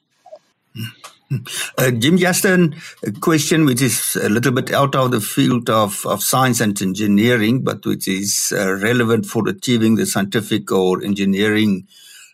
Uh, 1.77 1.91
Jim 1.91 2.17
Justin, 2.17 2.77
a 3.05 3.11
question 3.11 3.67
which 3.67 3.83
is 3.83 4.17
a 4.23 4.29
little 4.29 4.53
bit 4.53 4.73
out 4.73 4.95
of 4.95 5.11
the 5.11 5.21
field 5.21 5.69
of, 5.69 6.07
of 6.07 6.23
science 6.23 6.61
and 6.61 6.81
engineering, 6.81 7.65
but 7.65 7.85
which 7.85 8.07
is 8.07 8.53
uh, 8.57 8.75
relevant 8.75 9.27
for 9.27 9.49
achieving 9.49 9.97
the 9.97 10.07
scientific 10.07 10.71
or 10.71 11.03
engineering 11.03 11.89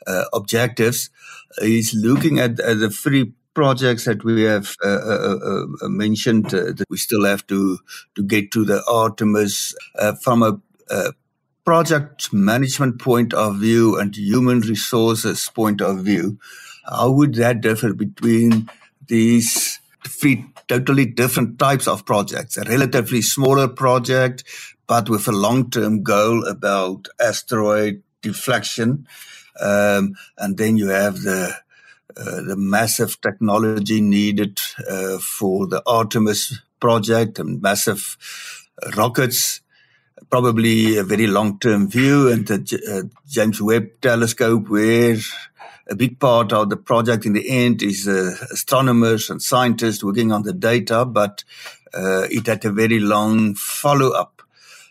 uh, 0.06 0.24
objectives, 0.34 1.08
is 1.62 1.94
looking 1.94 2.38
at, 2.38 2.60
at, 2.60 2.80
the 2.80 2.90
three 2.90 3.32
projects 3.54 4.04
that 4.04 4.22
we 4.24 4.42
have 4.42 4.76
uh, 4.84 4.88
uh, 4.88 5.38
uh, 5.42 5.66
uh 5.82 5.88
mentioned 5.88 6.50
that 6.50 6.84
we 6.90 6.98
still 6.98 7.24
have 7.24 7.46
to 7.46 7.78
to 8.14 8.22
get 8.22 8.50
to 8.50 8.62
the 8.64 8.82
Artemis 8.86 9.74
from 10.22 10.42
a 10.42 10.60
project 11.64 12.33
management 12.33 13.00
point 13.00 13.33
of 13.33 13.57
view 13.57 13.99
and 13.99 14.16
human 14.16 14.61
resources 14.61 15.50
point 15.54 15.81
of 15.81 16.04
view. 16.04 16.38
How 16.85 17.11
would 17.11 17.35
that 17.35 17.61
differ 17.61 17.92
between 17.95 18.69
these 19.07 19.78
three 20.07 20.45
totally 20.69 21.07
different 21.07 21.59
types 21.59 21.87
of 21.87 22.04
projects? 22.04 22.57
A 22.57 22.64
relatively 22.64 23.23
smaller 23.23 23.69
project, 23.69 24.45
but 24.87 25.09
with 25.09 25.28
a 25.28 25.33
long-term 25.33 26.02
goal 26.02 26.45
about 26.47 27.07
asteroid 27.21 28.02
deflection, 28.21 29.07
um, 29.61 30.14
and 30.38 30.57
then 30.59 30.76
you 30.76 30.88
have 30.88 31.23
the 31.23 31.54
uh, 32.14 32.42
the 32.42 32.57
massive 32.57 33.19
technology 33.23 34.00
needed 34.02 34.59
uh, 34.87 35.16
for 35.19 35.66
the 35.66 35.83
Artemis 35.87 36.61
project 36.78 37.38
and 37.38 37.62
massive 37.62 38.19
rockets, 38.97 39.62
probably 40.30 40.96
a 40.96 41.04
very 41.04 41.26
long-term 41.26 41.88
view, 41.88 42.30
and 42.30 42.46
the 42.46 42.58
uh, 42.90 43.08
James 43.28 43.60
Webb 43.60 44.00
Telescope, 44.00 44.68
where 44.68 45.16
a 45.88 45.94
big 45.94 46.18
part 46.18 46.52
of 46.52 46.70
the 46.70 46.76
project 46.76 47.26
in 47.26 47.32
the 47.32 47.48
end 47.48 47.82
is 47.82 48.06
uh, 48.06 48.34
astronomers 48.50 49.30
and 49.30 49.42
scientists 49.42 50.04
working 50.04 50.32
on 50.32 50.42
the 50.42 50.52
data, 50.52 51.04
but 51.04 51.44
uh, 51.92 52.26
it 52.30 52.46
had 52.46 52.64
a 52.64 52.70
very 52.70 53.00
long 53.00 53.54
follow-up. 53.54 54.42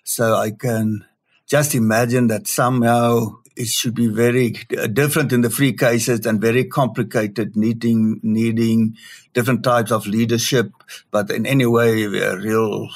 So 0.03 0.35
I 0.35 0.51
can 0.51 1.05
just 1.47 1.75
imagine 1.75 2.27
that 2.27 2.47
somehow 2.47 3.37
it 3.55 3.67
should 3.67 3.93
be 3.93 4.07
very 4.07 4.51
different 4.93 5.33
in 5.33 5.41
the 5.41 5.49
free 5.49 5.73
cases 5.73 6.25
and 6.25 6.39
very 6.39 6.63
complicated, 6.65 7.55
needing 7.55 8.19
needing 8.23 8.95
different 9.33 9.63
types 9.63 9.91
of 9.91 10.07
leadership, 10.07 10.71
but 11.11 11.29
in 11.29 11.45
any 11.45 11.65
way, 11.65 12.03
a 12.03 12.37
real, 12.37 12.89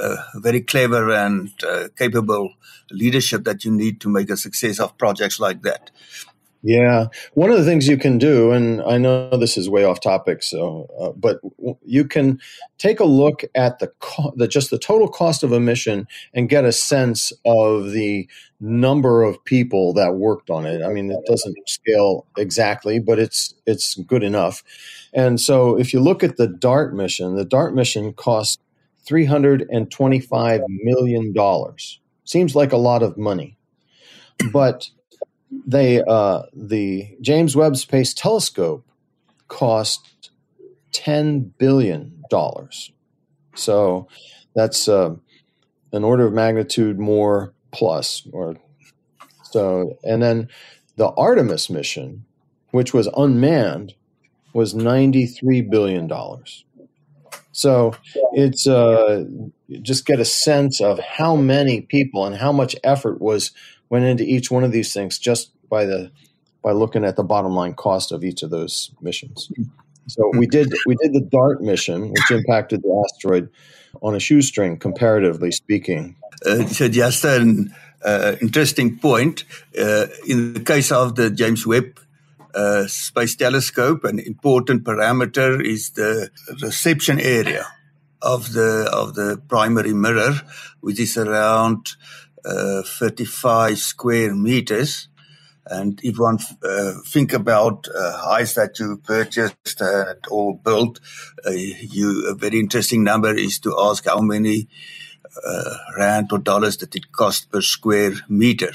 uh, 0.00 0.16
very 0.36 0.60
clever 0.60 1.10
and 1.10 1.50
uh, 1.64 1.88
capable 1.96 2.54
leadership 2.90 3.44
that 3.44 3.64
you 3.64 3.70
need 3.70 4.00
to 4.00 4.08
make 4.08 4.30
a 4.30 4.36
success 4.36 4.80
of 4.80 4.96
projects 4.98 5.40
like 5.40 5.62
that. 5.62 5.90
Yeah, 6.68 7.06
one 7.34 7.52
of 7.52 7.58
the 7.58 7.64
things 7.64 7.86
you 7.86 7.96
can 7.96 8.18
do, 8.18 8.50
and 8.50 8.82
I 8.82 8.98
know 8.98 9.36
this 9.36 9.56
is 9.56 9.70
way 9.70 9.84
off 9.84 10.00
topic, 10.00 10.42
so 10.42 10.90
uh, 11.00 11.10
but 11.10 11.38
you 11.84 12.04
can 12.04 12.40
take 12.78 12.98
a 12.98 13.04
look 13.04 13.44
at 13.54 13.78
the, 13.78 13.92
co- 14.00 14.32
the 14.34 14.48
just 14.48 14.70
the 14.70 14.78
total 14.78 15.06
cost 15.06 15.44
of 15.44 15.52
a 15.52 15.60
mission 15.60 16.08
and 16.34 16.48
get 16.48 16.64
a 16.64 16.72
sense 16.72 17.32
of 17.44 17.92
the 17.92 18.28
number 18.58 19.22
of 19.22 19.44
people 19.44 19.92
that 19.92 20.16
worked 20.16 20.50
on 20.50 20.66
it. 20.66 20.82
I 20.82 20.88
mean, 20.88 21.08
it 21.12 21.24
doesn't 21.28 21.56
scale 21.68 22.26
exactly, 22.36 22.98
but 22.98 23.20
it's 23.20 23.54
it's 23.64 23.94
good 23.94 24.24
enough. 24.24 24.64
And 25.14 25.40
so, 25.40 25.78
if 25.78 25.92
you 25.92 26.00
look 26.00 26.24
at 26.24 26.36
the 26.36 26.48
DART 26.48 26.94
mission, 26.96 27.36
the 27.36 27.44
DART 27.44 27.76
mission 27.76 28.12
cost 28.12 28.60
three 29.04 29.26
hundred 29.26 29.68
and 29.70 29.88
twenty-five 29.88 30.62
million 30.82 31.32
dollars. 31.32 32.00
Seems 32.24 32.56
like 32.56 32.72
a 32.72 32.76
lot 32.76 33.04
of 33.04 33.16
money, 33.16 33.56
but 34.52 34.90
they 35.66 36.02
uh, 36.02 36.42
the 36.52 37.16
James 37.20 37.54
Webb 37.56 37.76
Space 37.76 38.12
Telescope 38.12 38.84
cost 39.48 40.30
ten 40.92 41.52
billion 41.58 42.24
dollars. 42.30 42.92
So 43.54 44.08
that's 44.54 44.88
uh, 44.88 45.14
an 45.92 46.04
order 46.04 46.26
of 46.26 46.32
magnitude 46.32 46.98
more 46.98 47.54
plus, 47.70 48.26
or 48.32 48.56
so. 49.42 49.98
And 50.02 50.22
then 50.22 50.48
the 50.96 51.08
Artemis 51.10 51.70
mission, 51.70 52.24
which 52.70 52.92
was 52.92 53.08
unmanned, 53.16 53.94
was 54.52 54.74
ninety 54.74 55.26
three 55.26 55.62
billion 55.62 56.06
dollars. 56.06 56.64
So 57.52 57.94
it's 58.34 58.66
uh, 58.66 59.24
just 59.80 60.04
get 60.04 60.20
a 60.20 60.26
sense 60.26 60.80
of 60.82 60.98
how 60.98 61.36
many 61.36 61.80
people 61.80 62.26
and 62.26 62.36
how 62.36 62.52
much 62.52 62.76
effort 62.84 63.18
was 63.18 63.52
went 63.88 64.04
into 64.04 64.24
each 64.24 64.50
one 64.50 64.64
of 64.64 64.72
these 64.72 64.92
things 64.92 65.18
just 65.18 65.50
by 65.68 65.84
the 65.84 66.10
by 66.62 66.72
looking 66.72 67.04
at 67.04 67.14
the 67.14 67.22
bottom 67.22 67.54
line 67.54 67.74
cost 67.74 68.10
of 68.10 68.24
each 68.24 68.42
of 68.42 68.50
those 68.50 68.90
missions. 69.00 69.50
So 70.08 70.30
we 70.34 70.46
did 70.46 70.72
we 70.86 70.96
did 71.02 71.12
the 71.12 71.20
DART 71.20 71.62
mission, 71.62 72.10
which 72.10 72.30
impacted 72.30 72.82
the 72.82 73.04
asteroid 73.04 73.48
on 74.02 74.14
a 74.14 74.20
shoestring, 74.20 74.78
comparatively 74.78 75.52
speaking. 75.52 76.16
Uh, 76.44 76.66
so 76.66 76.88
just 76.88 77.24
an 77.24 77.74
uh, 78.04 78.36
interesting 78.40 78.98
point. 78.98 79.44
Uh, 79.78 80.06
in 80.26 80.54
the 80.54 80.60
case 80.60 80.92
of 80.92 81.14
the 81.14 81.30
James 81.30 81.66
Webb 81.66 81.98
uh, 82.54 82.86
Space 82.86 83.36
Telescope, 83.36 84.04
an 84.04 84.18
important 84.18 84.84
parameter 84.84 85.64
is 85.64 85.90
the 85.90 86.30
reception 86.62 87.20
area 87.20 87.66
of 88.22 88.52
the 88.52 88.88
of 88.92 89.14
the 89.14 89.40
primary 89.48 89.92
mirror, 89.92 90.40
which 90.80 91.00
is 91.00 91.16
around 91.16 91.96
uh, 92.46 92.82
35 92.82 93.78
square 93.78 94.34
meters. 94.34 95.08
And 95.68 95.98
if 96.04 96.16
one 96.16 96.38
uh, 96.62 96.92
think 97.04 97.32
about 97.32 97.88
uh, 97.88 98.44
that 98.54 98.78
you 98.78 98.98
purchased 98.98 99.80
and 99.80 100.18
or 100.30 100.56
built, 100.56 101.00
uh, 101.44 101.50
you 101.50 102.28
a 102.28 102.34
very 102.34 102.60
interesting 102.60 103.02
number 103.02 103.34
is 103.34 103.58
to 103.60 103.74
ask 103.76 104.04
how 104.04 104.20
many 104.20 104.68
uh, 105.44 105.76
rand 105.98 106.32
or 106.32 106.38
dollars 106.38 106.76
that 106.78 106.94
it 106.94 107.12
cost 107.12 107.50
per 107.50 107.60
square 107.60 108.12
meter. 108.28 108.72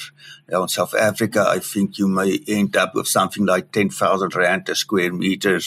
Now 0.49 0.63
in 0.63 0.67
South 0.67 0.93
Africa, 0.93 1.45
I 1.47 1.59
think 1.59 1.97
you 1.97 2.07
may 2.07 2.39
end 2.47 2.75
up 2.75 2.93
with 2.95 3.07
something 3.07 3.45
like 3.45 3.71
10,000 3.71 4.35
rand 4.35 4.69
a 4.69 4.75
square 4.75 5.13
meter 5.13 5.59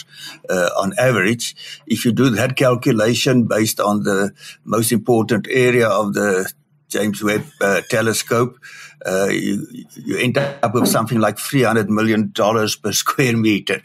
uh, 0.48 0.70
on 0.76 0.92
average. 0.98 1.56
If 1.86 2.04
you 2.04 2.12
do 2.12 2.30
that 2.30 2.56
calculation 2.56 3.44
based 3.44 3.80
on 3.80 4.02
the 4.02 4.32
most 4.64 4.92
important 4.92 5.48
area 5.50 5.88
of 5.88 6.14
the 6.14 6.52
James 6.88 7.22
Webb 7.22 7.44
uh, 7.60 7.80
Telescope, 7.90 8.58
uh, 9.06 9.28
you, 9.30 9.66
you 9.96 10.18
end 10.18 10.38
up 10.38 10.74
with 10.74 10.88
something 10.88 11.18
like 11.18 11.36
$300 11.36 11.88
million 11.88 12.32
per 12.32 12.92
square 12.92 13.36
meter. 13.36 13.82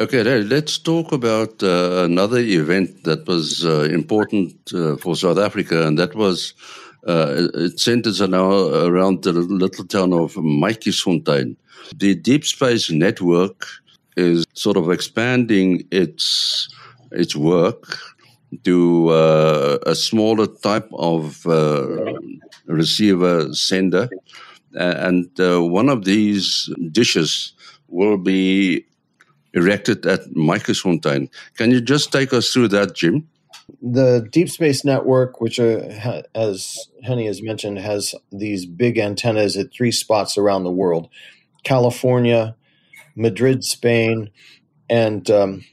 Okay, 0.00 0.24
let's 0.24 0.76
talk 0.78 1.12
about 1.12 1.62
uh, 1.62 2.02
another 2.04 2.38
event 2.38 3.04
that 3.04 3.28
was 3.28 3.64
uh, 3.64 3.82
important 3.82 4.72
uh, 4.74 4.96
for 4.96 5.14
South 5.14 5.38
Africa, 5.38 5.86
and 5.86 5.96
that 5.98 6.16
was 6.16 6.52
uh, 7.06 7.48
it 7.54 7.78
centers 7.78 8.20
now 8.20 8.50
around 8.84 9.22
the 9.22 9.32
little 9.32 9.84
town 9.84 10.12
of 10.12 10.34
Matjiesfontein. 10.34 11.54
The 11.96 12.16
Deep 12.16 12.44
Space 12.44 12.90
Network 12.90 13.66
is 14.16 14.44
sort 14.54 14.76
of 14.76 14.90
expanding 14.90 15.86
its 15.92 16.68
its 17.12 17.36
work 17.36 17.98
to 18.64 19.08
uh, 19.08 19.78
a 19.86 19.94
smaller 19.94 20.46
type 20.46 20.88
of 20.92 21.46
uh, 21.46 22.14
receiver 22.66 23.52
sender. 23.52 24.08
And 24.72 25.28
uh, 25.38 25.62
one 25.62 25.88
of 25.88 26.04
these 26.04 26.70
dishes 26.90 27.52
will 27.88 28.18
be 28.18 28.86
erected 29.52 30.04
at 30.06 30.24
Matjiesfontein. 30.30 31.30
Can 31.56 31.70
you 31.70 31.80
just 31.80 32.12
take 32.12 32.32
us 32.32 32.52
through 32.52 32.68
that, 32.68 32.94
Jim? 32.94 33.28
The 33.80 34.26
Deep 34.30 34.50
Space 34.50 34.84
Network, 34.84 35.40
which, 35.40 35.58
uh, 35.58 36.22
as 36.34 36.88
Henny 37.02 37.26
has 37.26 37.42
mentioned, 37.42 37.78
has 37.78 38.14
these 38.30 38.66
big 38.66 38.98
antennas 38.98 39.56
at 39.56 39.72
three 39.72 39.92
spots 39.92 40.36
around 40.36 40.64
the 40.64 40.70
world 40.70 41.08
California, 41.62 42.56
Madrid, 43.16 43.64
Spain, 43.64 44.30
and 44.90 45.30
um, 45.30 45.64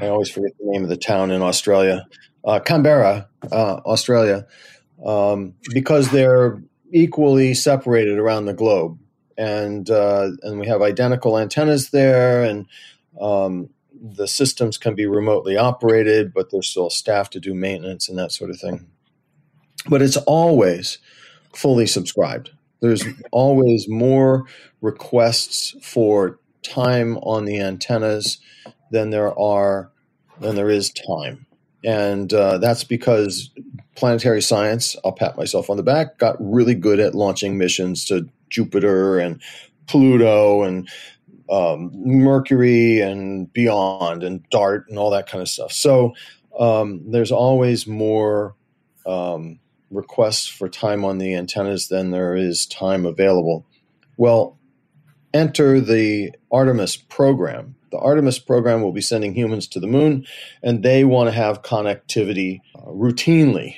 I 0.00 0.08
always 0.08 0.30
forget 0.30 0.52
the 0.58 0.70
name 0.70 0.82
of 0.82 0.88
the 0.88 0.96
town 0.96 1.30
in 1.30 1.42
Australia, 1.42 2.06
uh, 2.44 2.60
Canberra, 2.60 3.28
uh, 3.50 3.80
Australia, 3.84 4.46
um, 5.04 5.54
because 5.72 6.10
they're 6.10 6.62
equally 6.92 7.54
separated 7.54 8.18
around 8.18 8.46
the 8.46 8.54
globe, 8.54 8.98
and 9.36 9.88
uh, 9.90 10.30
and 10.42 10.58
we 10.58 10.66
have 10.66 10.82
identical 10.82 11.38
antennas 11.38 11.90
there, 11.90 12.42
and 12.42 12.66
um, 13.20 13.68
the 14.00 14.28
systems 14.28 14.78
can 14.78 14.94
be 14.94 15.06
remotely 15.06 15.56
operated, 15.56 16.32
but 16.32 16.50
there's 16.50 16.68
still 16.68 16.90
staff 16.90 17.30
to 17.30 17.40
do 17.40 17.54
maintenance 17.54 18.08
and 18.08 18.18
that 18.18 18.32
sort 18.32 18.50
of 18.50 18.58
thing. 18.58 18.86
But 19.88 20.02
it's 20.02 20.16
always 20.16 20.98
fully 21.54 21.86
subscribed. 21.86 22.50
There's 22.80 23.04
always 23.30 23.88
more 23.88 24.46
requests 24.80 25.74
for 25.82 26.38
time 26.62 27.16
on 27.18 27.44
the 27.44 27.60
antennas 27.60 28.38
than 28.90 29.10
there 29.10 29.38
are 29.38 29.90
than 30.40 30.54
there 30.54 30.70
is 30.70 30.90
time, 30.90 31.46
and 31.84 32.32
uh, 32.32 32.58
that's 32.58 32.84
because 32.84 33.50
planetary 33.94 34.42
science. 34.42 34.96
I'll 35.04 35.12
pat 35.12 35.36
myself 35.36 35.70
on 35.70 35.76
the 35.76 35.82
back. 35.82 36.18
Got 36.18 36.36
really 36.38 36.74
good 36.74 37.00
at 37.00 37.14
launching 37.14 37.58
missions 37.58 38.04
to 38.06 38.28
Jupiter 38.50 39.18
and 39.18 39.40
Pluto 39.86 40.62
and 40.62 40.88
um, 41.50 41.90
Mercury 41.94 43.00
and 43.00 43.52
beyond, 43.52 44.22
and 44.22 44.48
DART 44.50 44.86
and 44.88 44.98
all 44.98 45.10
that 45.10 45.28
kind 45.28 45.42
of 45.42 45.48
stuff. 45.48 45.72
So 45.72 46.14
um, 46.58 47.10
there's 47.10 47.32
always 47.32 47.86
more 47.86 48.54
um, 49.06 49.58
requests 49.90 50.46
for 50.46 50.68
time 50.68 51.04
on 51.04 51.18
the 51.18 51.34
antennas 51.34 51.88
than 51.88 52.10
there 52.10 52.34
is 52.34 52.66
time 52.66 53.06
available. 53.06 53.64
Well, 54.16 54.58
enter 55.34 55.80
the 55.80 56.32
Artemis 56.50 56.96
program. 56.96 57.74
The 57.90 57.98
Artemis 57.98 58.38
program 58.38 58.82
will 58.82 58.92
be 58.92 59.00
sending 59.00 59.34
humans 59.34 59.66
to 59.68 59.80
the 59.80 59.86
moon, 59.86 60.26
and 60.62 60.82
they 60.82 61.04
want 61.04 61.28
to 61.28 61.32
have 61.32 61.62
connectivity 61.62 62.60
uh, 62.74 62.82
routinely 62.86 63.76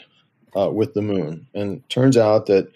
uh, 0.57 0.71
with 0.71 0.95
the 0.95 1.03
moon. 1.03 1.47
And 1.55 1.89
turns 1.89 2.17
out 2.17 2.47
that 2.47 2.71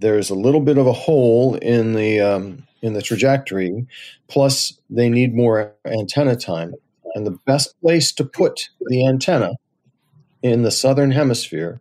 there's 0.00 0.30
a 0.30 0.34
little 0.34 0.60
bit 0.60 0.78
of 0.78 0.86
a 0.86 0.92
hole 0.92 1.54
in 1.56 1.94
the 1.94 2.20
um, 2.20 2.66
in 2.82 2.92
the 2.94 3.02
trajectory. 3.02 3.86
Plus, 4.28 4.78
they 4.90 5.08
need 5.08 5.34
more 5.34 5.72
antenna 5.86 6.36
time, 6.36 6.74
and 7.14 7.26
the 7.26 7.38
best 7.46 7.80
place 7.80 8.12
to 8.12 8.24
put 8.24 8.68
the 8.88 9.06
antenna 9.06 9.52
in 10.42 10.62
the 10.62 10.70
southern 10.70 11.10
hemisphere 11.10 11.80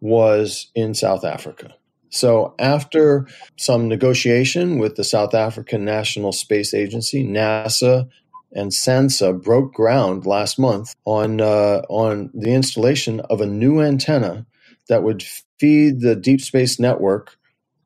was 0.00 0.70
in 0.74 0.94
South 0.94 1.24
Africa. 1.24 1.74
So, 2.12 2.54
after 2.58 3.26
some 3.56 3.88
negotiation 3.88 4.78
with 4.78 4.96
the 4.96 5.04
South 5.04 5.34
African 5.34 5.82
National 5.84 6.30
Space 6.30 6.74
Agency, 6.74 7.24
NASA 7.24 8.06
and 8.52 8.70
SANSA 8.70 9.42
broke 9.42 9.72
ground 9.72 10.26
last 10.26 10.58
month 10.58 10.94
on 11.06 11.40
uh, 11.40 11.82
on 11.88 12.30
the 12.34 12.52
installation 12.52 13.20
of 13.30 13.40
a 13.40 13.46
new 13.46 13.80
antenna 13.80 14.44
that 14.88 15.02
would 15.02 15.22
feed 15.58 16.00
the 16.00 16.14
deep 16.14 16.42
space 16.42 16.78
network 16.78 17.38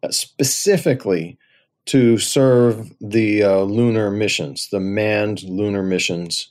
uh, 0.02 0.10
specifically 0.10 1.38
to 1.84 2.18
serve 2.18 2.92
the 3.00 3.44
uh, 3.44 3.60
lunar 3.60 4.10
missions, 4.10 4.68
the 4.72 4.80
manned 4.80 5.44
lunar 5.44 5.84
missions, 5.84 6.50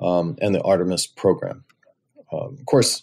um, 0.00 0.36
and 0.40 0.54
the 0.54 0.62
Artemis 0.62 1.08
program. 1.08 1.64
Um, 2.32 2.56
of 2.58 2.66
course, 2.66 3.02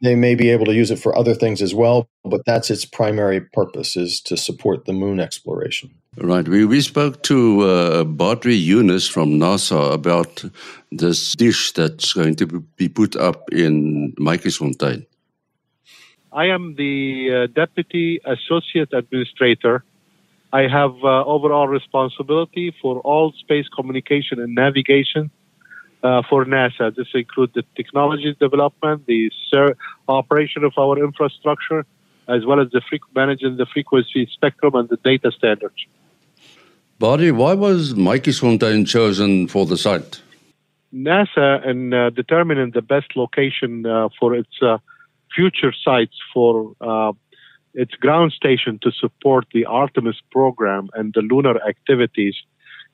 they 0.00 0.14
may 0.14 0.34
be 0.34 0.50
able 0.50 0.66
to 0.66 0.74
use 0.74 0.90
it 0.90 0.98
for 0.98 1.16
other 1.16 1.34
things 1.34 1.60
as 1.60 1.74
well, 1.74 2.08
but 2.24 2.42
that's 2.46 2.70
its 2.70 2.84
primary 2.84 3.40
purpose 3.40 3.96
is 3.96 4.20
to 4.22 4.36
support 4.36 4.84
the 4.84 4.92
moon 4.92 5.18
exploration. 5.18 5.90
Right. 6.16 6.46
We, 6.46 6.64
we 6.64 6.80
spoke 6.80 7.22
to 7.24 7.60
uh, 7.62 8.04
Badri 8.04 8.64
Younes 8.64 9.10
from 9.10 9.38
NASA 9.38 9.92
about 9.92 10.44
this 10.92 11.34
dish 11.34 11.72
that's 11.72 12.12
going 12.12 12.36
to 12.36 12.46
be 12.76 12.88
put 12.88 13.16
up 13.16 13.52
in 13.52 14.12
Matjiesfontein. 14.18 15.06
I 16.32 16.46
am 16.46 16.74
the 16.76 17.30
uh, 17.32 17.46
Deputy 17.54 18.20
Associate 18.24 18.92
Administrator. 18.92 19.84
I 20.52 20.62
have 20.62 20.92
uh, 21.02 21.24
overall 21.24 21.68
responsibility 21.68 22.74
for 22.80 23.00
all 23.00 23.32
space 23.32 23.66
communication 23.74 24.40
and 24.40 24.54
navigation 24.54 25.30
uh, 26.02 26.22
for 26.28 26.44
NASA. 26.44 26.94
This 26.94 27.08
includes 27.14 27.54
the 27.54 27.64
technology 27.76 28.34
development, 28.38 29.06
the 29.06 29.30
ser- 29.50 29.76
operation 30.08 30.64
of 30.64 30.72
our 30.78 30.98
infrastructure, 31.02 31.84
as 32.28 32.44
well 32.44 32.60
as 32.60 32.70
the 32.70 32.82
fre- 32.88 32.96
managing 33.14 33.56
the 33.56 33.66
frequency 33.66 34.28
spectrum 34.32 34.74
and 34.74 34.88
the 34.88 34.96
data 34.98 35.30
standards. 35.30 35.86
Badri, 37.00 37.32
why 37.32 37.54
was 37.54 37.94
Matjiesfontein 37.94 38.86
chosen 38.86 39.46
for 39.46 39.66
the 39.66 39.76
site? 39.76 40.20
NASA, 40.92 41.64
in 41.66 41.92
uh, 41.92 42.10
determining 42.10 42.72
the 42.72 42.82
best 42.82 43.14
location 43.14 43.86
uh, 43.86 44.08
for 44.18 44.34
its 44.34 44.62
uh, 44.62 44.78
future 45.34 45.72
sites 45.72 46.16
for 46.32 46.74
uh, 46.80 47.12
its 47.74 47.94
ground 47.94 48.32
station 48.32 48.78
to 48.82 48.90
support 48.90 49.46
the 49.52 49.64
Artemis 49.66 50.16
program 50.32 50.88
and 50.94 51.12
the 51.14 51.20
lunar 51.20 51.62
activities 51.68 52.34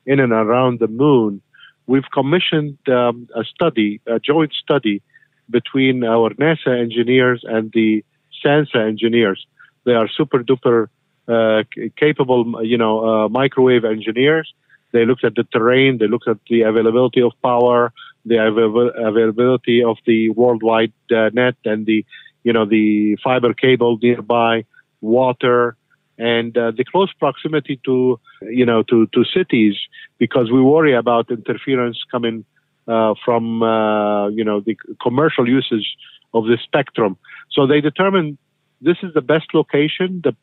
in 0.05 0.19
and 0.19 0.31
around 0.31 0.79
the 0.79 0.87
moon, 0.87 1.41
we've 1.87 2.09
commissioned 2.13 2.77
um, 2.89 3.27
a 3.35 3.43
study, 3.43 4.01
a 4.07 4.19
joint 4.19 4.53
study 4.53 5.01
between 5.49 6.03
our 6.03 6.31
NASA 6.31 6.79
engineers 6.79 7.43
and 7.43 7.71
the 7.71 8.03
SANSA 8.43 8.87
engineers. 8.87 9.45
They 9.85 9.93
are 9.93 10.07
super 10.07 10.43
duper 10.43 10.87
uh, 11.27 11.63
capable, 11.95 12.63
you 12.63 12.77
know, 12.77 13.25
uh, 13.25 13.29
microwave 13.29 13.85
engineers. 13.85 14.53
They 14.91 15.05
looked 15.05 15.23
at 15.23 15.35
the 15.35 15.43
terrain, 15.43 15.97
they 15.97 16.07
looked 16.07 16.27
at 16.27 16.37
the 16.49 16.61
availability 16.61 17.21
of 17.21 17.33
power, 17.43 17.91
the 18.25 18.37
availability 18.37 19.83
of 19.83 19.97
the 20.05 20.29
worldwide 20.29 20.93
uh, 21.11 21.29
net, 21.33 21.55
and 21.65 21.85
the, 21.85 22.05
you 22.43 22.53
know, 22.53 22.65
the 22.65 23.17
fiber 23.23 23.53
cable 23.53 23.97
nearby, 24.01 24.65
water, 25.01 25.75
and 26.17 26.57
uh, 26.57 26.71
the 26.71 26.85
close 26.85 27.11
proximity 27.13 27.79
to 27.85 28.19
you 28.41 28.65
know 28.65 28.83
to 28.83 29.07
to 29.07 29.23
cities 29.25 29.75
because 30.17 30.51
we 30.51 30.61
worry 30.61 30.93
about 30.93 31.29
interference 31.29 31.99
coming 32.11 32.45
uh, 32.87 33.13
from 33.23 33.63
uh, 33.63 34.27
you 34.29 34.43
know 34.43 34.61
the 34.61 34.77
commercial 35.01 35.47
usage 35.47 35.95
of 36.33 36.45
the 36.45 36.57
spectrum. 36.63 37.17
So 37.51 37.65
they 37.67 37.81
determined 37.81 38.37
this 38.81 38.97
is 39.03 39.13
the 39.13 39.21
best 39.21 39.53
location. 39.53 40.23
The 40.23 40.35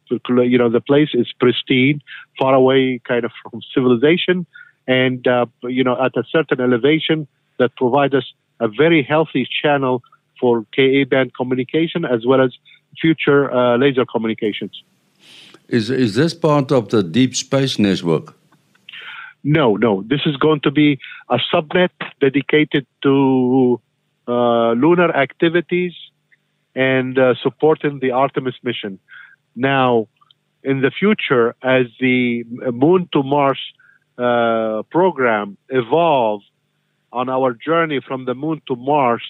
you 0.45 0.59
know 0.59 0.71
the 0.71 0.81
place 0.81 1.11
is 1.15 1.33
pristine, 1.39 2.01
far 2.39 2.55
away 2.55 3.01
kind 3.07 3.25
of 3.25 3.33
from 3.43 3.61
civilization, 3.75 4.47
and 4.87 5.27
uh, 5.27 5.47
you 5.63 5.85
know 5.85 5.97
at 6.03 6.17
a 6.17 6.25
certain 6.31 6.61
elevation 6.61 7.27
that 7.59 7.77
provides 7.77 8.15
us 8.15 8.33
a 8.61 8.69
very 8.69 9.03
healthy 9.03 9.47
channel 9.63 10.03
for 10.41 10.67
Ka 10.75 11.05
band 11.09 11.35
communication 11.35 12.05
as 12.05 12.27
well 12.27 12.41
as 12.41 12.53
future 13.01 13.53
uh, 13.53 13.77
laser 13.77 14.05
communications. 14.05 14.83
Is 15.73 15.89
is 15.89 16.15
this 16.15 16.35
part 16.35 16.71
of 16.71 16.91
the 16.91 17.03
deep 17.03 17.35
space 17.35 17.79
network? 17.79 18.35
No, 19.43 19.77
no. 19.77 20.03
This 20.03 20.21
is 20.27 20.37
going 20.37 20.61
to 20.61 20.71
be 20.71 20.99
a 21.31 21.39
subnet 21.51 21.91
dedicated 22.21 22.87
to 23.03 23.81
uh, 24.29 24.73
lunar 24.73 25.11
activities 25.17 25.95
and 26.75 27.19
uh, 27.19 27.35
supporting 27.43 28.01
the 28.01 28.11
Artemis 28.11 28.55
mission. 28.63 28.99
Now, 29.57 30.09
in 30.63 30.83
the 30.83 30.91
future, 30.91 31.57
as 31.63 31.87
the 31.99 32.45
Moon 32.85 33.09
to 33.15 33.23
Mars 33.23 33.59
uh, 34.19 34.83
program 34.91 35.57
evolves 35.71 36.45
on 37.13 37.31
our 37.31 37.55
journey 37.55 38.01
from 38.07 38.27
the 38.27 38.35
Moon 38.35 38.61
to 38.69 38.77
Mars, 38.77 39.25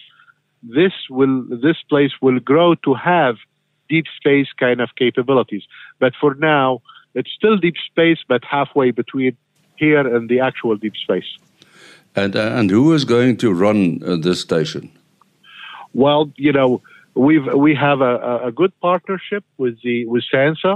this 0.62 0.92
will 1.08 1.44
this 1.66 1.78
place 1.88 2.12
will 2.20 2.40
grow 2.40 2.74
to 2.86 2.94
have 2.94 3.36
deep 3.94 4.06
space 4.18 4.50
kind 4.64 4.80
of 4.84 4.88
capabilities. 5.04 5.64
But 6.02 6.12
for 6.20 6.32
now, 6.52 6.68
it's 7.18 7.32
still 7.40 7.56
deep 7.66 7.78
space, 7.90 8.20
but 8.32 8.40
halfway 8.56 8.88
between 9.02 9.36
here 9.76 10.04
and 10.14 10.22
the 10.32 10.38
actual 10.48 10.76
deep 10.84 10.96
space. 11.06 11.30
And 12.22 12.32
uh, 12.36 12.58
and 12.58 12.66
who 12.76 12.92
is 12.98 13.04
going 13.04 13.34
to 13.44 13.48
run 13.64 13.78
uh, 14.02 14.16
this 14.26 14.40
station? 14.48 14.84
Well, 16.02 16.22
you 16.46 16.52
know, 16.58 16.70
we've 17.26 17.48
we 17.66 17.72
have 17.86 18.00
a, 18.12 18.14
a 18.48 18.52
good 18.60 18.72
partnership 18.88 19.44
with 19.62 19.74
the 19.86 19.96
with 20.12 20.24
SANSA. 20.32 20.74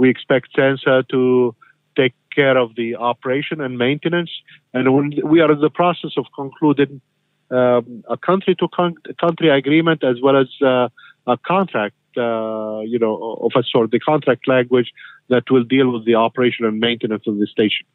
We 0.00 0.06
expect 0.14 0.46
SANSA 0.56 0.96
to 1.14 1.54
take 2.00 2.14
care 2.38 2.56
of 2.64 2.68
the 2.80 2.88
operation 3.10 3.60
and 3.64 3.72
maintenance, 3.86 4.32
and 4.74 4.82
we 5.32 5.38
are 5.44 5.52
in 5.56 5.60
the 5.68 5.74
process 5.82 6.12
of 6.20 6.26
concluding 6.42 7.00
um, 7.50 8.04
a 8.16 8.18
country 8.28 8.54
to 8.60 8.66
con- 8.78 9.02
country 9.26 9.48
agreement 9.60 10.00
as 10.02 10.16
well 10.24 10.36
as 10.44 10.48
uh, 10.62 10.88
a 11.34 11.36
contract 11.52 11.94
uh, 12.16 12.80
you 12.80 12.98
know, 12.98 13.38
of 13.42 13.52
a 13.56 13.62
sort, 13.62 13.90
the 13.90 14.00
contract 14.00 14.46
language 14.48 14.92
that 15.28 15.50
will 15.50 15.64
deal 15.64 15.90
with 15.92 16.04
the 16.04 16.14
operation 16.14 16.64
and 16.64 16.78
maintenance 16.80 17.24
of 17.26 17.38
the 17.38 17.46
station. 17.46 17.86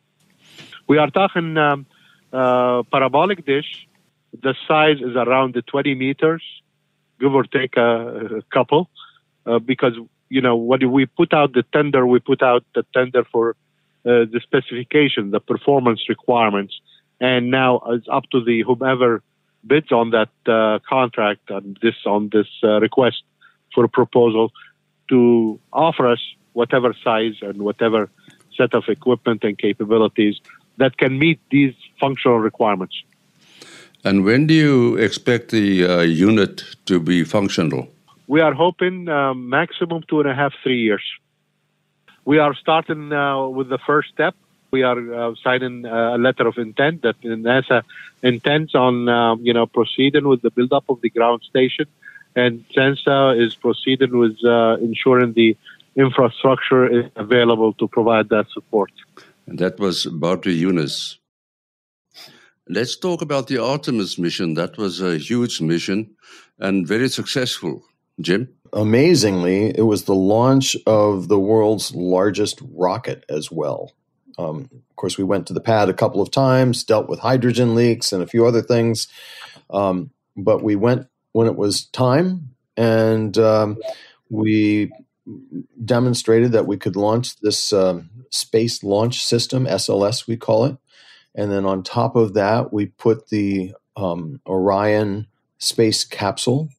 We 0.87 0.97
are 0.97 1.09
talking 1.09 1.57
um, 1.57 1.85
uh, 2.33 2.83
parabolic 2.91 3.45
dish. 3.45 3.87
The 4.41 4.55
size 4.67 4.97
is 4.97 5.15
around 5.15 5.53
the 5.53 5.61
20 5.61 5.95
meters, 5.95 6.43
give 7.19 7.33
or 7.33 7.43
take 7.43 7.77
a, 7.77 8.37
a 8.39 8.41
couple, 8.53 8.89
uh, 9.45 9.59
because 9.59 9.93
you 10.29 10.41
know 10.41 10.55
when 10.55 10.91
we 10.91 11.05
put 11.05 11.33
out 11.33 11.53
the 11.53 11.63
tender, 11.73 12.05
we 12.07 12.19
put 12.19 12.41
out 12.41 12.63
the 12.73 12.85
tender 12.93 13.23
for 13.31 13.51
uh, 14.05 14.25
the 14.33 14.39
specification, 14.41 15.31
the 15.31 15.39
performance 15.39 16.01
requirements, 16.09 16.79
and 17.19 17.51
now 17.51 17.81
it's 17.87 18.07
up 18.11 18.23
to 18.31 18.43
the 18.43 18.63
whomever 18.63 19.21
bids 19.65 19.91
on 19.91 20.11
that 20.11 20.29
uh, 20.47 20.79
contract 20.87 21.51
on 21.51 21.77
this 21.81 21.95
on 22.05 22.29
this 22.31 22.47
uh, 22.63 22.79
request 22.79 23.23
for 23.73 23.83
a 23.85 23.89
proposal 23.89 24.51
to 25.09 25.59
offer 25.71 26.07
us 26.07 26.21
whatever 26.53 26.93
size 27.03 27.35
and 27.41 27.61
whatever 27.61 28.09
set 28.57 28.73
of 28.73 28.83
equipment 28.87 29.43
and 29.43 29.57
capabilities 29.57 30.39
that 30.77 30.97
can 30.97 31.17
meet 31.17 31.39
these 31.49 31.73
functional 31.99 32.39
requirements. 32.39 33.03
And 34.03 34.25
when 34.25 34.47
do 34.47 34.53
you 34.53 34.95
expect 34.95 35.51
the 35.51 35.85
uh, 35.85 35.99
unit 36.01 36.63
to 36.85 36.99
be 36.99 37.23
functional? 37.23 37.87
We 38.27 38.41
are 38.41 38.53
hoping 38.53 39.07
uh, 39.09 39.33
maximum 39.33 40.03
two 40.07 40.21
and 40.21 40.29
a 40.29 40.33
half, 40.33 40.53
three 40.63 40.81
years. 40.81 41.03
We 42.25 42.39
are 42.39 42.55
starting 42.55 43.11
uh, 43.11 43.47
with 43.47 43.69
the 43.69 43.79
first 43.79 44.09
step. 44.09 44.35
We 44.71 44.83
are 44.83 44.99
uh, 45.13 45.35
signing 45.43 45.85
uh, 45.85 46.15
a 46.15 46.17
letter 46.17 46.47
of 46.47 46.57
intent 46.57 47.01
that 47.01 47.19
NASA 47.21 47.83
intends 48.23 48.73
on, 48.73 49.09
uh, 49.09 49.35
you 49.35 49.53
know, 49.53 49.65
proceeding 49.65 50.27
with 50.27 50.41
the 50.41 50.49
build-up 50.49 50.85
of 50.87 51.01
the 51.01 51.09
ground 51.09 51.41
station 51.49 51.87
and 52.35 52.63
SANSA 52.75 53.45
is 53.45 53.55
proceeding 53.55 54.17
with 54.17 54.37
uh, 54.45 54.77
ensuring 54.81 55.33
the 55.33 55.57
infrastructure 55.95 56.87
is 56.87 57.11
available 57.15 57.73
to 57.73 57.87
provide 57.87 58.29
that 58.29 58.45
support. 58.53 58.91
And 59.47 59.59
that 59.59 59.79
was 59.79 60.05
Badri 60.05 60.59
Younes. 60.59 61.17
Let's 62.69 62.95
talk 62.95 63.21
about 63.21 63.47
the 63.47 63.57
Artemis 63.57 64.17
mission. 64.17 64.53
That 64.53 64.77
was 64.77 65.01
a 65.01 65.17
huge 65.17 65.59
mission 65.59 66.15
and 66.59 66.87
very 66.87 67.09
successful. 67.09 67.83
Jim? 68.21 68.49
Amazingly, 68.73 69.77
it 69.77 69.85
was 69.85 70.05
the 70.05 70.15
launch 70.15 70.77
of 70.85 71.27
the 71.27 71.39
world's 71.39 71.93
largest 71.93 72.61
rocket 72.73 73.25
as 73.29 73.51
well. 73.51 73.91
Um, 74.37 74.69
of 74.71 74.95
course, 74.95 75.17
we 75.17 75.25
went 75.25 75.47
to 75.47 75.53
the 75.53 75.59
pad 75.59 75.89
a 75.89 75.93
couple 75.93 76.21
of 76.21 76.31
times, 76.31 76.85
dealt 76.85 77.09
with 77.09 77.19
hydrogen 77.19 77.75
leaks 77.75 78.13
and 78.13 78.23
a 78.23 78.27
few 78.27 78.45
other 78.45 78.61
things. 78.61 79.07
Um, 79.69 80.11
but 80.37 80.63
we 80.63 80.75
went 80.77 81.07
when 81.33 81.47
it 81.47 81.55
was 81.55 81.85
time, 81.87 82.49
and 82.77 83.37
um, 83.37 83.77
we 84.29 84.91
demonstrated 85.83 86.51
that 86.53 86.67
we 86.67 86.77
could 86.77 86.95
launch 86.95 87.39
this 87.41 87.71
um, 87.73 88.09
space 88.29 88.83
launch 88.83 89.23
system, 89.23 89.65
SLS, 89.65 90.27
we 90.27 90.37
call 90.37 90.65
it. 90.65 90.77
And 91.35 91.51
then 91.51 91.65
on 91.65 91.83
top 91.83 92.15
of 92.15 92.33
that, 92.33 92.73
we 92.73 92.87
put 92.87 93.29
the 93.29 93.73
um, 93.95 94.41
Orion 94.45 95.27
space 95.57 96.03
capsule. 96.03 96.69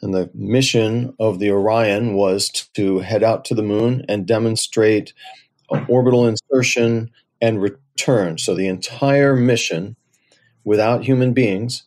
And 0.00 0.14
the 0.14 0.30
mission 0.34 1.14
of 1.20 1.38
the 1.38 1.50
Orion 1.50 2.14
was 2.14 2.48
to 2.74 2.98
head 3.00 3.22
out 3.22 3.44
to 3.46 3.54
the 3.54 3.62
moon 3.62 4.04
and 4.08 4.26
demonstrate 4.26 5.12
orbital 5.88 6.26
insertion 6.26 7.10
and 7.40 7.62
return. 7.62 8.38
So 8.38 8.54
the 8.54 8.66
entire 8.66 9.36
mission, 9.36 9.96
without 10.64 11.04
human 11.04 11.32
beings, 11.32 11.84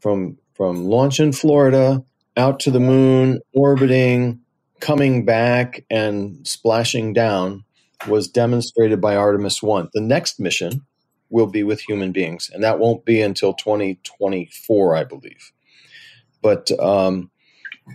from 0.00 0.38
from 0.56 0.86
launch 0.86 1.20
in 1.20 1.32
Florida 1.32 2.02
out 2.36 2.60
to 2.60 2.70
the 2.70 2.80
moon, 2.80 3.40
orbiting, 3.52 4.40
coming 4.80 5.24
back, 5.24 5.84
and 5.90 6.46
splashing 6.46 7.12
down, 7.12 7.64
was 8.08 8.28
demonstrated 8.28 9.00
by 9.00 9.16
Artemis 9.16 9.62
One. 9.62 9.88
The 9.92 10.00
next 10.00 10.40
mission 10.40 10.82
will 11.30 11.46
be 11.46 11.62
with 11.62 11.80
human 11.80 12.12
beings, 12.12 12.50
and 12.52 12.62
that 12.62 12.78
won't 12.78 13.04
be 13.04 13.20
until 13.20 13.54
2024, 13.54 14.96
I 14.96 15.04
believe. 15.04 15.52
But 16.42 16.70
um, 16.80 17.30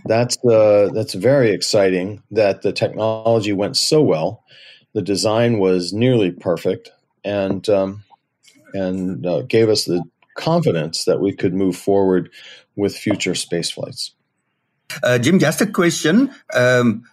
that's 0.04 0.36
uh, 0.44 0.90
that's 0.92 1.14
very 1.14 1.50
exciting 1.50 2.22
that 2.30 2.62
the 2.62 2.72
technology 2.72 3.52
went 3.52 3.76
so 3.76 4.02
well. 4.02 4.44
The 4.92 5.02
design 5.02 5.58
was 5.58 5.92
nearly 5.92 6.30
perfect, 6.30 6.90
and 7.24 7.66
um, 7.68 8.04
and 8.74 9.24
uh, 9.24 9.42
gave 9.42 9.68
us 9.68 9.84
the 9.84 10.02
confidence 10.36 11.04
that 11.04 11.20
we 11.20 11.34
could 11.34 11.54
move 11.54 11.76
forward 11.76 12.30
with 12.76 12.96
future 12.96 13.34
space 13.34 13.70
flights. 13.70 14.14
Uh, 15.02 15.18
Jim, 15.18 15.38
just 15.38 15.60
a 15.60 15.66
question. 15.66 16.34
Um, 16.52 17.04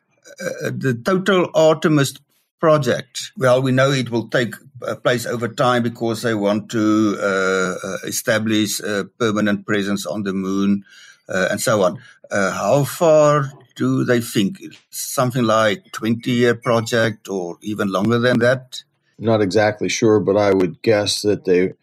uh, 0.42 0.72
the 0.72 1.00
total 1.04 1.50
Artemis 1.54 2.14
project, 2.60 3.32
well, 3.38 3.62
we 3.62 3.72
know 3.72 3.92
it 3.92 4.10
will 4.10 4.28
take 4.28 4.54
uh, 4.82 4.96
place 4.96 5.26
over 5.26 5.48
time 5.48 5.84
because 5.84 6.22
they 6.22 6.34
want 6.34 6.70
to 6.72 7.18
uh, 7.20 7.76
uh, 7.84 7.98
establish 8.06 8.80
a 8.80 9.06
permanent 9.18 9.66
presence 9.66 10.06
on 10.06 10.24
the 10.24 10.34
moon 10.34 10.84
uh, 11.28 11.48
and 11.52 11.62
so 11.62 11.84
on. 11.84 12.00
how 12.32 12.84
far 12.84 13.52
do 13.76 14.04
they 14.04 14.22
think? 14.22 14.58
Something 14.90 15.44
like 15.44 15.92
20 15.94 16.32
year 16.32 16.56
project 16.56 17.30
or 17.30 17.58
even 17.62 17.90
longer 17.92 18.20
than 18.20 18.40
that? 18.40 18.84
Not 19.18 19.42
exactly 19.42 19.90
sure, 19.90 20.20
but 20.20 20.38
I 20.38 20.54
would 20.54 20.82
guess 20.82 21.22
that 21.22 21.44
they 21.46 21.74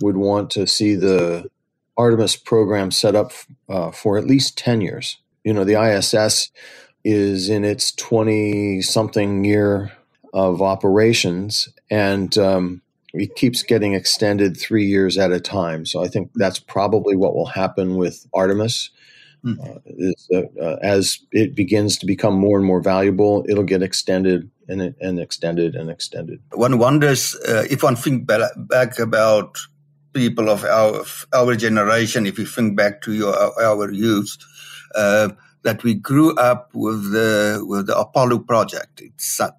would 0.00 0.16
want 0.16 0.50
to 0.50 0.66
see 0.66 0.94
the 0.94 1.48
Artemis 1.96 2.36
program 2.36 2.90
set 2.90 3.14
up 3.14 3.32
uh, 3.68 3.90
for 3.90 4.16
at 4.16 4.26
least 4.26 4.56
10 4.58 4.80
years. 4.80 5.18
You 5.44 5.52
know, 5.52 5.64
the 5.64 5.80
ISS 5.80 6.50
is 7.04 7.48
in 7.48 7.64
its 7.64 7.92
20 7.92 8.82
something 8.82 9.44
year 9.44 9.92
of 10.32 10.62
operations 10.62 11.68
and 11.90 12.36
um, 12.38 12.82
it 13.12 13.34
keeps 13.34 13.62
getting 13.62 13.94
extended 13.94 14.56
three 14.56 14.84
years 14.86 15.18
at 15.18 15.32
a 15.32 15.40
time. 15.40 15.84
So 15.84 16.02
I 16.04 16.08
think 16.08 16.30
that's 16.34 16.58
probably 16.58 17.16
what 17.16 17.34
will 17.34 17.46
happen 17.46 17.96
with 17.96 18.26
Artemis. 18.32 18.90
Hmm. 19.42 19.54
Uh, 19.58 19.78
is, 19.86 20.28
uh, 20.34 20.42
uh, 20.60 20.76
as 20.82 21.18
it 21.32 21.54
begins 21.54 21.96
to 21.98 22.06
become 22.06 22.34
more 22.34 22.58
and 22.58 22.66
more 22.66 22.82
valuable, 22.82 23.44
it'll 23.48 23.64
get 23.64 23.82
extended 23.82 24.50
and, 24.68 24.94
and 25.00 25.18
extended 25.18 25.74
and 25.74 25.88
extended. 25.90 26.40
One 26.52 26.78
wonders 26.78 27.34
uh, 27.48 27.64
if 27.70 27.82
one 27.82 27.96
think 27.96 28.26
back 28.26 28.98
about 28.98 29.58
people 30.12 30.48
of 30.48 30.64
our 30.64 31.04
our 31.32 31.56
generation, 31.56 32.26
if 32.26 32.38
you 32.38 32.46
think 32.46 32.76
back 32.76 33.02
to 33.02 33.12
your 33.12 33.34
our 33.60 33.90
youth, 33.92 34.36
uh, 34.94 35.28
that 35.62 35.82
we 35.84 35.94
grew 35.94 36.34
up 36.36 36.70
with 36.74 37.12
the 37.12 37.64
with 37.66 37.86
the 37.86 37.98
Apollo 37.98 38.40
project. 38.40 39.00
It's 39.00 39.40
a 39.40 39.54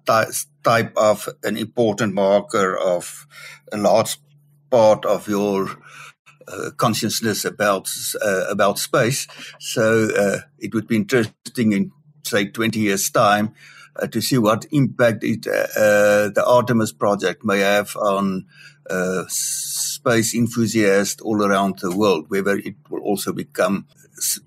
type 0.62 0.92
of 0.96 1.28
an 1.42 1.56
important 1.56 2.14
marker 2.14 2.76
of 2.76 3.26
a 3.72 3.76
large 3.76 4.16
part 4.70 5.04
of 5.04 5.28
your 5.28 5.68
uh, 6.48 6.70
consciousness 6.76 7.44
about 7.44 7.88
uh, 8.24 8.46
about 8.50 8.78
space. 8.78 9.26
So 9.58 10.08
uh, 10.16 10.38
it 10.58 10.74
would 10.74 10.86
be 10.86 10.96
interesting 10.96 11.72
in 11.72 11.92
say 12.24 12.46
twenty 12.46 12.80
years' 12.80 13.10
time 13.10 13.54
uh, 13.96 14.06
to 14.08 14.20
see 14.20 14.38
what 14.38 14.66
impact 14.70 15.24
it, 15.24 15.46
uh, 15.46 16.30
the 16.34 16.44
Artemis 16.46 16.92
project 16.92 17.44
may 17.44 17.60
have 17.60 17.96
on 17.96 18.46
space 20.02 20.34
enthusiasts 20.34 21.22
all 21.22 21.42
around 21.44 21.78
the 21.78 21.96
world, 21.96 22.26
whether 22.28 22.56
it 22.56 22.74
will 22.90 23.02
also 23.02 23.32
become 23.32 23.86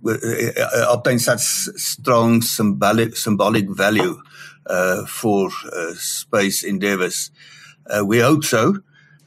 uh, 0.06 0.12
uh, 0.12 0.86
obtain 0.92 1.20
such 1.20 1.42
strong 1.42 2.42
symbolic 2.42 3.16
symbolic 3.16 3.70
value 3.70 4.22
uh, 4.66 5.06
for 5.06 5.50
uh, 5.72 5.94
space 5.96 6.64
endeavors. 6.64 7.32
Uh, 7.90 8.04
we 8.06 8.20
hope 8.20 8.44
so, 8.44 8.76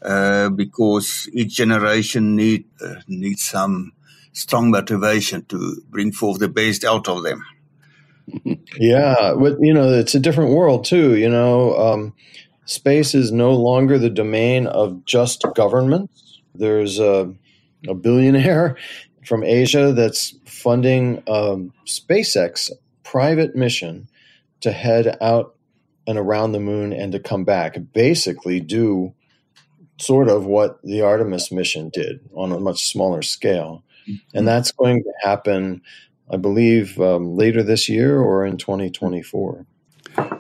uh, 0.02 0.48
because 0.50 1.28
each 1.32 1.56
generation 1.56 2.36
need 2.36 2.64
needs 3.06 3.42
some 3.42 3.92
strong 4.32 4.70
motivation 4.70 5.44
to 5.46 5.82
bring 5.90 6.12
forth 6.12 6.38
the 6.38 6.48
best 6.48 6.84
out 6.84 7.08
of 7.08 7.22
them. 7.22 7.42
yeah, 8.78 9.34
but 9.38 9.56
you 9.60 9.72
know, 9.72 9.92
it's 9.94 10.14
a 10.14 10.20
different 10.20 10.52
world 10.52 10.84
too. 10.84 11.16
You 11.16 11.30
know, 11.30 11.74
um, 11.74 12.14
space 12.68 13.14
is 13.14 13.33
no 13.33 13.54
longer 13.54 13.98
the 13.98 14.11
domain 14.11 14.66
of 14.66 15.04
just 15.07 15.44
governments. 15.54 16.40
There's 16.54 16.98
a, 16.98 17.33
a 17.88 17.94
billionaire 17.94 18.76
from 19.24 19.42
Asia 19.42 19.92
that's 19.92 20.35
funding 20.44 21.22
um, 21.26 21.72
SpaceX 21.87 22.70
private 23.04 23.57
mission 23.57 24.07
to 24.61 24.70
head 24.70 25.16
out 25.20 25.54
and 26.07 26.18
around 26.18 26.52
the 26.52 26.61
moon 26.61 26.92
and 26.92 27.12
to 27.12 27.18
come 27.18 27.44
back. 27.44 27.76
Basically, 27.92 28.61
do 28.61 29.14
sort 29.98 30.28
of 30.28 30.44
what 30.44 30.81
the 30.83 31.00
Artemis 31.00 31.50
mission 31.50 31.88
did 31.88 32.20
on 32.35 32.52
a 32.52 32.61
much 32.61 32.87
smaller 32.87 33.22
scale. 33.22 33.83
Mm-hmm. 34.09 34.38
And 34.38 34.48
that's 34.48 34.72
going 34.72 35.02
to 35.02 35.12
happen, 35.22 35.81
I 36.31 36.37
believe, 36.37 37.00
um, 37.00 37.35
later 37.35 37.62
this 37.62 37.88
year 37.88 38.20
or 38.20 38.44
in 38.44 38.59
2024. 38.59 39.66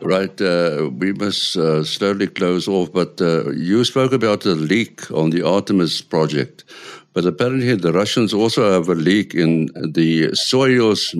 Right. 0.02 0.40
Uh, 0.40 0.90
we 0.96 1.12
must 1.12 1.56
uh, 1.56 1.84
slowly 1.84 2.26
close 2.26 2.66
off, 2.68 2.92
but 2.92 3.20
uh, 3.20 3.50
you 3.50 3.84
spoke 3.84 4.12
about 4.12 4.40
the 4.40 4.54
leak 4.54 5.10
on 5.10 5.30
the 5.30 5.42
Artemis 5.42 6.00
project. 6.00 6.64
But 7.12 7.26
apparently, 7.26 7.74
the 7.74 7.92
Russians 7.92 8.32
also 8.32 8.72
have 8.72 8.88
a 8.88 8.94
leak 8.94 9.34
in 9.34 9.66
the 9.74 10.28
Soyuz 10.28 11.14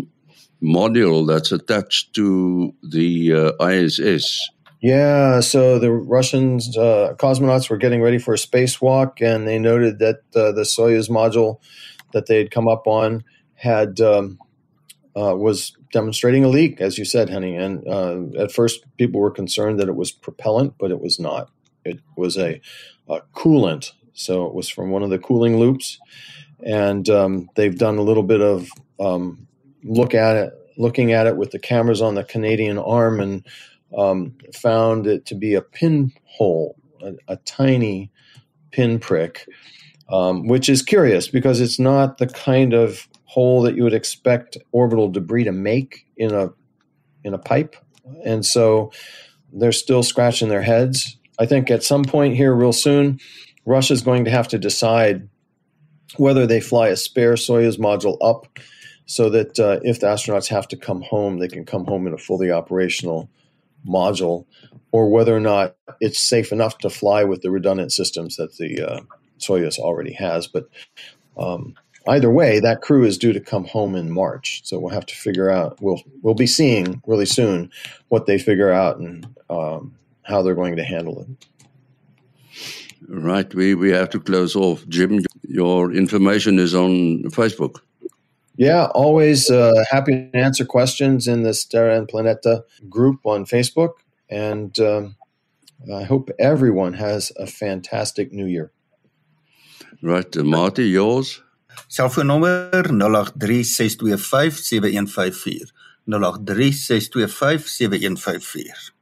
module 0.63 1.27
that's 1.27 1.53
attached 1.53 2.15
to 2.15 2.75
the 2.83 3.33
uh, 3.59 3.67
ISS. 3.67 4.51
Yeah, 4.81 5.41
so 5.41 5.79
the 5.79 5.91
Russians 5.91 6.77
uh, 6.77 7.15
cosmonauts 7.19 7.69
were 7.69 7.77
getting 7.77 8.01
ready 8.01 8.19
for 8.19 8.35
a 8.35 8.37
spacewalk, 8.37 9.21
and 9.21 9.47
they 9.47 9.59
noted 9.59 9.99
that 9.99 10.21
uh, 10.37 10.53
the 10.53 10.63
Soyuz 10.63 11.11
module 11.11 11.59
that 12.13 12.27
they 12.27 12.39
had 12.39 12.51
come 12.51 12.69
up 12.69 12.87
on 12.87 13.25
had 13.55 14.01
um, 14.01 14.39
uh, 15.19 15.35
was 15.35 15.77
demonstrating 15.93 16.45
a 16.45 16.49
leak, 16.49 16.81
as 16.81 16.97
you 16.97 17.05
said, 17.05 17.29
Henning. 17.29 17.57
And 17.57 17.87
uh, 17.89 18.41
at 18.41 18.53
first, 18.53 18.85
people 18.97 19.21
were 19.21 19.31
concerned 19.31 19.81
that 19.81 19.89
it 19.89 19.97
was 19.97 20.13
propellant, 20.13 20.75
but 20.79 20.91
it 20.91 21.01
was 21.01 21.19
not. 21.19 21.51
It 21.85 21.99
was 22.17 22.37
a, 22.37 22.61
a 23.09 23.21
coolant. 23.35 23.93
So 24.13 24.47
it 24.47 24.55
was 24.55 24.69
from 24.69 24.91
one 24.91 25.03
of 25.03 25.11
the 25.11 25.19
cooling 25.19 25.59
loops, 25.59 25.99
and 26.65 27.09
um, 27.09 27.49
they've 27.55 27.79
done 27.79 27.99
a 27.99 28.03
little 28.03 28.23
bit 28.23 28.41
of 28.41 28.69
um, 29.01 29.47
look 29.85 30.15
at 30.15 30.37
it, 30.37 30.53
looking 30.77 31.13
at 31.13 31.27
it 31.27 31.37
with 31.37 31.53
the 31.53 31.59
cameras 31.59 32.03
on 32.03 32.15
the 32.15 32.25
Canadian 32.25 32.79
arm, 32.79 33.21
and 33.21 33.47
um, 33.97 34.35
found 34.55 35.07
it 35.07 35.25
to 35.27 35.35
be 35.35 35.55
a 35.55 35.63
pinhole, 35.63 36.77
a, 37.03 37.13
a 37.29 37.37
tiny 37.39 38.11
pinprick, 38.73 39.47
um, 40.11 40.49
which 40.49 40.69
is 40.69 40.83
curious 40.83 41.29
because 41.29 41.61
it's 41.61 41.79
not 41.79 42.19
the 42.19 42.27
kind 42.27 42.75
of 42.75 43.09
hole 43.29 43.63
that 43.63 43.77
you 43.77 43.85
would 43.85 43.95
expect 43.95 44.57
orbital 44.73 45.09
debris 45.09 45.45
to 45.45 45.53
make 45.53 46.07
in 46.17 46.35
a 46.35 46.51
in 47.23 47.35
a 47.35 47.39
pipe, 47.39 47.77
and 48.25 48.45
so 48.45 48.91
they're 49.53 49.71
still 49.71 50.03
scratching 50.03 50.49
their 50.49 50.63
heads. 50.63 51.17
I 51.39 51.47
think 51.47 51.71
at 51.71 51.85
some 51.85 52.05
point 52.05 52.37
here, 52.37 52.55
real 52.55 52.73
soon, 52.73 53.21
Russia 53.65 53.93
is 53.93 54.03
going 54.03 54.25
to 54.25 54.31
have 54.31 54.49
to 54.49 54.59
decide 54.59 55.29
whether 56.17 56.47
they 56.47 56.61
fly 56.61 56.89
a 56.89 56.97
spare 56.97 57.35
Soyuz 57.35 57.79
module 57.79 58.17
up, 58.23 58.59
so 59.05 59.29
that 59.31 59.61
uh, 59.61 59.79
if 59.83 60.01
the 60.01 60.07
astronauts 60.07 60.49
have 60.49 60.67
to 60.69 60.77
come 60.77 61.03
home, 61.03 61.39
they 61.39 61.49
can 61.49 61.65
come 61.65 61.85
home 61.85 62.07
in 62.07 62.15
a 62.15 62.19
fully 62.19 62.51
operational 62.51 63.29
module, 63.87 64.47
or 64.91 65.11
whether 65.11 65.37
or 65.37 65.41
not 65.41 65.77
it's 66.01 66.19
safe 66.19 66.51
enough 66.51 66.79
to 66.79 66.89
fly 66.89 67.25
with 67.25 67.43
the 67.43 67.51
redundant 67.51 67.93
systems 67.93 68.37
that 68.37 68.57
the 68.57 68.83
uh, 68.83 69.01
Soyuz 69.39 69.79
already 69.79 70.15
has. 70.15 70.47
But 70.47 70.69
um, 71.37 71.75
either 72.09 72.31
way, 72.31 72.61
that 72.61 72.83
crew 72.83 73.05
is 73.05 73.19
due 73.19 73.33
to 73.33 73.41
come 73.41 73.65
home 73.65 73.95
in 73.95 74.11
March, 74.11 74.63
so 74.65 74.79
we'll 74.79 74.95
have 74.95 75.07
to 75.07 75.15
figure 75.15 75.51
out. 75.51 75.81
We'll 75.81 76.03
we'll 76.23 76.35
be 76.35 76.47
seeing 76.47 77.03
really 77.07 77.27
soon 77.27 77.71
what 78.09 78.27
they 78.27 78.39
figure 78.39 78.73
out 78.73 78.99
and 78.99 79.27
um, 79.49 79.97
how 80.23 80.43
they're 80.43 80.55
going 80.55 80.77
to 80.77 80.85
handle 80.85 81.21
it. 81.21 81.29
Right, 83.09 83.53
we, 83.55 83.75
we 83.75 83.91
have 83.91 84.11
to 84.11 84.21
close 84.21 84.55
off. 84.55 84.87
Jim, 84.89 85.25
your 85.49 85.93
information 85.93 86.59
is 86.59 86.75
on 86.75 87.23
Facebook. 87.31 87.81
Yeah, 88.57 88.87
always 88.87 89.51
uh, 89.51 89.85
happy 89.89 90.31
to 90.33 90.37
answer 90.37 90.65
questions 90.65 91.29
in 91.29 91.43
the 91.43 91.55
Terra 91.71 91.97
and 91.97 92.09
Planeta 92.09 92.65
group 92.89 93.21
on 93.25 93.47
Facebook. 93.47 93.93
And 94.29 94.79
um, 94.81 95.17
I 95.95 96.03
hope 96.03 96.31
everyone 96.39 96.95
has 96.95 97.33
a 97.37 97.47
fantastic 97.47 98.33
new 98.33 98.47
year. 98.47 98.73
Right, 100.03 100.37
uh, 100.37 100.45
Marty, 100.45 100.89
yours? 100.89 101.41
Selfoonnommer 101.87 102.91
0836257154. 102.91 105.73
0836257154. 106.09 108.97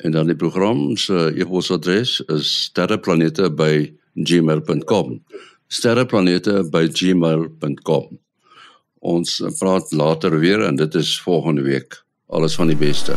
En 0.00 0.10
dan 0.10 0.26
die 0.26 0.36
program 0.36 0.96
se 0.96 1.32
e-posadres 1.36 2.20
is 2.20 2.62
sterreplanete@gmail.com. 2.62 5.24
sterreplanete@gmail.com. 5.66 8.20
Ons 8.98 9.42
praat 9.58 9.92
later 9.92 10.38
weer 10.38 10.62
en 10.62 10.76
dit 10.76 10.94
is 10.94 11.20
volgende 11.20 11.62
week. 11.62 12.04
Alles 12.26 12.54
van 12.54 12.66
die 12.66 12.76
beste. 12.76 13.16